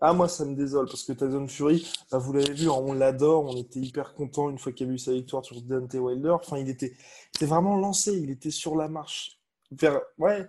ah 0.00 0.12
moi 0.12 0.28
ça 0.28 0.44
me 0.44 0.54
désole 0.54 0.86
parce 0.86 1.02
que 1.02 1.12
Tyson 1.12 1.46
Fury, 1.48 1.90
bah, 2.10 2.18
vous 2.18 2.32
l'avez 2.32 2.52
vu, 2.52 2.68
on 2.68 2.92
l'adore, 2.92 3.44
on 3.44 3.56
était 3.56 3.80
hyper 3.80 4.14
content 4.14 4.50
une 4.50 4.58
fois 4.58 4.72
qu'il 4.72 4.88
a 4.88 4.92
eu 4.92 4.98
sa 4.98 5.12
victoire 5.12 5.44
sur 5.44 5.60
Dante 5.62 5.94
Wilder. 5.94 6.30
Enfin, 6.30 6.58
il 6.58 6.68
était, 6.68 6.94
était 7.34 7.46
vraiment 7.46 7.76
lancé, 7.76 8.12
il 8.12 8.30
était 8.30 8.50
sur 8.50 8.76
la 8.76 8.88
marche. 8.88 9.40
Vers... 9.72 10.00
Ouais, 10.18 10.46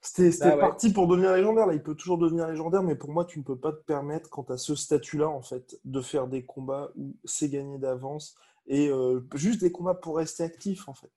c'était 0.00 0.30
bah 0.40 0.56
parti 0.56 0.92
pour 0.92 1.06
devenir 1.06 1.34
légendaire. 1.34 1.66
Là, 1.66 1.74
il 1.74 1.82
peut 1.82 1.94
toujours 1.94 2.18
devenir 2.18 2.48
légendaire, 2.48 2.82
mais 2.82 2.94
pour 2.94 3.10
moi, 3.10 3.24
tu 3.24 3.38
ne 3.38 3.44
peux 3.44 3.58
pas 3.58 3.72
te 3.72 3.82
permettre, 3.82 4.30
quand 4.30 4.44
tu 4.44 4.52
as 4.52 4.56
ce 4.56 4.74
statut-là, 4.74 5.28
en 5.28 5.42
fait, 5.42 5.78
de 5.84 6.00
faire 6.00 6.28
des 6.28 6.44
combats 6.44 6.90
où 6.96 7.14
c'est 7.24 7.48
gagné 7.48 7.78
d'avance 7.78 8.34
et 8.66 8.88
euh, 8.88 9.20
juste 9.34 9.60
des 9.60 9.72
combats 9.72 9.94
pour 9.94 10.16
rester 10.16 10.44
actif, 10.44 10.88
en 10.88 10.94
fait. 10.94 11.10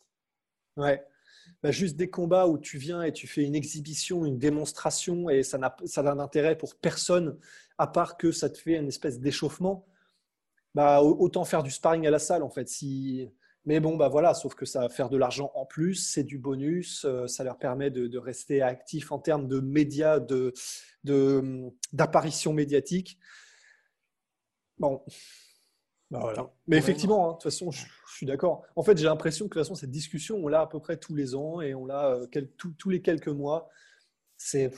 Ouais. 0.78 1.06
Bah, 1.64 1.72
juste 1.72 1.96
des 1.96 2.10
combats 2.10 2.48
où 2.48 2.58
tu 2.58 2.78
viens 2.78 3.04
et 3.04 3.14
tu 3.14 3.28
fais 3.28 3.44
une 3.44 3.56
exhibition, 3.56 4.26
une 4.26 4.38
démonstration, 4.38 5.30
et 5.30 5.44
ça 5.44 5.58
n'a 5.58 6.16
d'intérêt 6.16 6.58
pour 6.58 6.76
personne, 6.76 7.38
à 7.78 7.88
part 7.88 8.18
que 8.18 8.32
ça 8.32 8.50
te 8.50 8.58
fait 8.58 8.78
une 8.78 8.88
espèce 8.88 9.20
d'échauffement. 9.20 9.86
Bah, 10.74 11.02
autant 11.02 11.44
faire 11.46 11.64
du 11.64 11.72
sparring 11.72 12.08
à 12.08 12.12
la 12.12 12.20
salle, 12.20 12.44
en 12.44 12.50
fait. 12.50 12.70
Si 12.70 13.30
mais 13.66 13.80
bon, 13.80 13.96
bah 13.96 14.08
voilà, 14.08 14.34
sauf 14.34 14.56
que 14.56 14.66
ça 14.66 14.82
va 14.82 14.90
faire 14.90 15.10
de 15.10 15.18
l'argent 15.18 15.52
en 15.54 15.66
plus, 15.66 15.96
c'est 15.96 16.24
du 16.24 16.40
bonus, 16.40 17.06
euh, 17.06 17.28
ça 17.28 17.44
leur 17.44 17.60
permet 17.60 17.92
de, 17.92 18.18
rester 18.18 18.62
actifs 18.62 19.12
en 19.12 19.20
termes 19.20 19.48
de 19.48 19.60
médias, 19.60 20.20
de, 20.20 20.54
d'apparition 21.94 22.54
médiatique. 22.54 23.20
Bon, 24.80 25.04
bah 26.12 26.19
voilà. 26.19 26.52
Mais 26.67 26.78
effectivement, 26.78 27.26
hein, 27.26 27.28
de 27.30 27.34
toute 27.36 27.43
façon, 27.43 27.71
je, 27.71 27.86
suis 28.15 28.26
d'accord. 28.26 28.63
En 28.76 28.84
fait, 28.84 28.97
j'ai 28.97 29.06
l'impression 29.06 29.45
que 29.45 29.56
de 29.56 29.60
toute 29.62 29.69
façon, 29.69 29.76
cette 29.76 29.91
discussion, 29.91 30.36
on 30.36 30.50
l'a 30.50 30.62
à 30.62 30.67
peu 30.67 30.82
près 30.82 30.97
tous 30.97 31.15
les 31.15 31.36
ans 31.36 31.62
et 31.62 31.74
on 31.74 31.86
l'a 31.86 32.15
euh, 32.15 32.28
tous 32.78 32.89
les 32.89 33.02
quelques 33.02 33.30
mois. 33.30 33.69
C'est, 34.36 34.71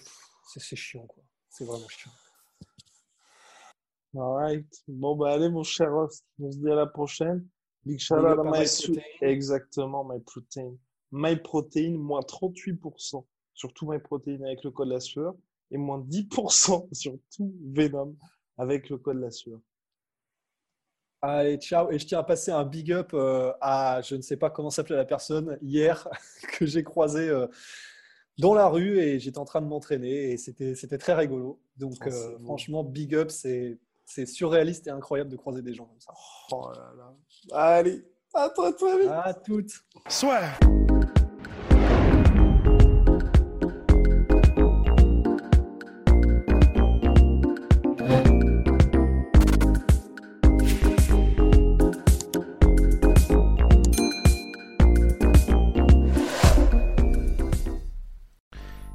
chiant, 0.76 1.08
quoi. 1.08 1.24
C'est 1.50 1.66
vraiment 1.66 1.88
chiant. 1.90 2.12
Alright. 4.16 4.68
Bon, 4.88 5.16
bah 5.16 5.34
allez, 5.34 5.50
mon 5.50 5.64
cher 5.64 5.92
host, 5.92 6.24
on 6.40 6.52
se 6.52 6.60
dit 6.60 6.70
à 6.70 6.76
la 6.76 6.86
prochaine. 6.86 7.48
Big 7.84 8.00
shout 8.00 8.16
out 8.16 8.40
my 8.46 8.64
Exactement, 9.22 10.06
My 10.06 10.20
Protein. 10.20 10.78
My 11.12 11.36
Protein, 11.36 11.98
moins 11.98 12.22
38% 12.22 13.26
sur 13.56 13.74
tout 13.74 13.92
My 13.92 14.00
Protein 14.00 14.40
avec 14.44 14.64
le 14.64 14.70
code 14.70 14.90
la 14.90 15.00
sueur 15.00 15.34
et 15.72 15.78
moins 15.78 16.00
10% 16.00 16.88
sur 16.94 17.18
tout 17.36 17.56
Venom 17.74 18.16
avec 18.58 18.90
le 18.90 18.98
code 18.98 19.20
la 19.20 19.32
sueur. 19.32 19.60
Allez, 21.26 21.56
ciao. 21.58 21.90
Et 21.90 21.98
je 21.98 22.06
tiens 22.06 22.20
à 22.20 22.24
passer 22.24 22.52
un 22.52 22.66
big 22.66 22.92
up 22.92 23.12
euh, 23.14 23.54
à, 23.62 24.02
je 24.02 24.16
ne 24.16 24.22
sais 24.22 24.36
pas 24.36 24.50
comment 24.50 24.70
s'appelait 24.70 24.98
la 24.98 25.06
personne, 25.06 25.58
hier, 25.62 26.10
que 26.60 26.66
j'ai 26.66 26.84
croisé 26.84 27.30
euh, 27.30 27.48
dans 28.40 28.54
la 28.54 28.68
rue 28.68 29.00
et 29.00 29.20
j'étais 29.20 29.38
en 29.38 29.46
train 29.46 29.62
de 29.62 29.68
m'entraîner 29.68 30.32
et 30.32 30.38
c'était 30.38 30.98
très 30.98 31.14
rigolo. 31.14 31.62
Donc, 31.78 31.96
ah, 32.02 32.08
euh, 32.10 32.38
franchement, 32.44 32.84
big 32.84 33.16
up, 33.16 33.32
c'est 33.32 33.80
C'est 34.04 34.26
surréaliste 34.26 34.88
et 34.88 34.90
incroyable 34.90 35.30
de 35.30 35.38
croiser 35.38 35.62
des 35.62 35.74
gens 35.74 35.86
comme 35.86 36.02
ça. 36.02 36.12
Oh 36.52 36.70
là 36.76 36.94
là. 36.98 37.14
Allez, 37.54 38.04
à 38.34 38.50
toi, 38.50 38.74
toi, 38.74 39.00
vite. 39.00 39.08
À 39.08 39.34
toutes. 39.34 39.72
Soit. 40.10 40.42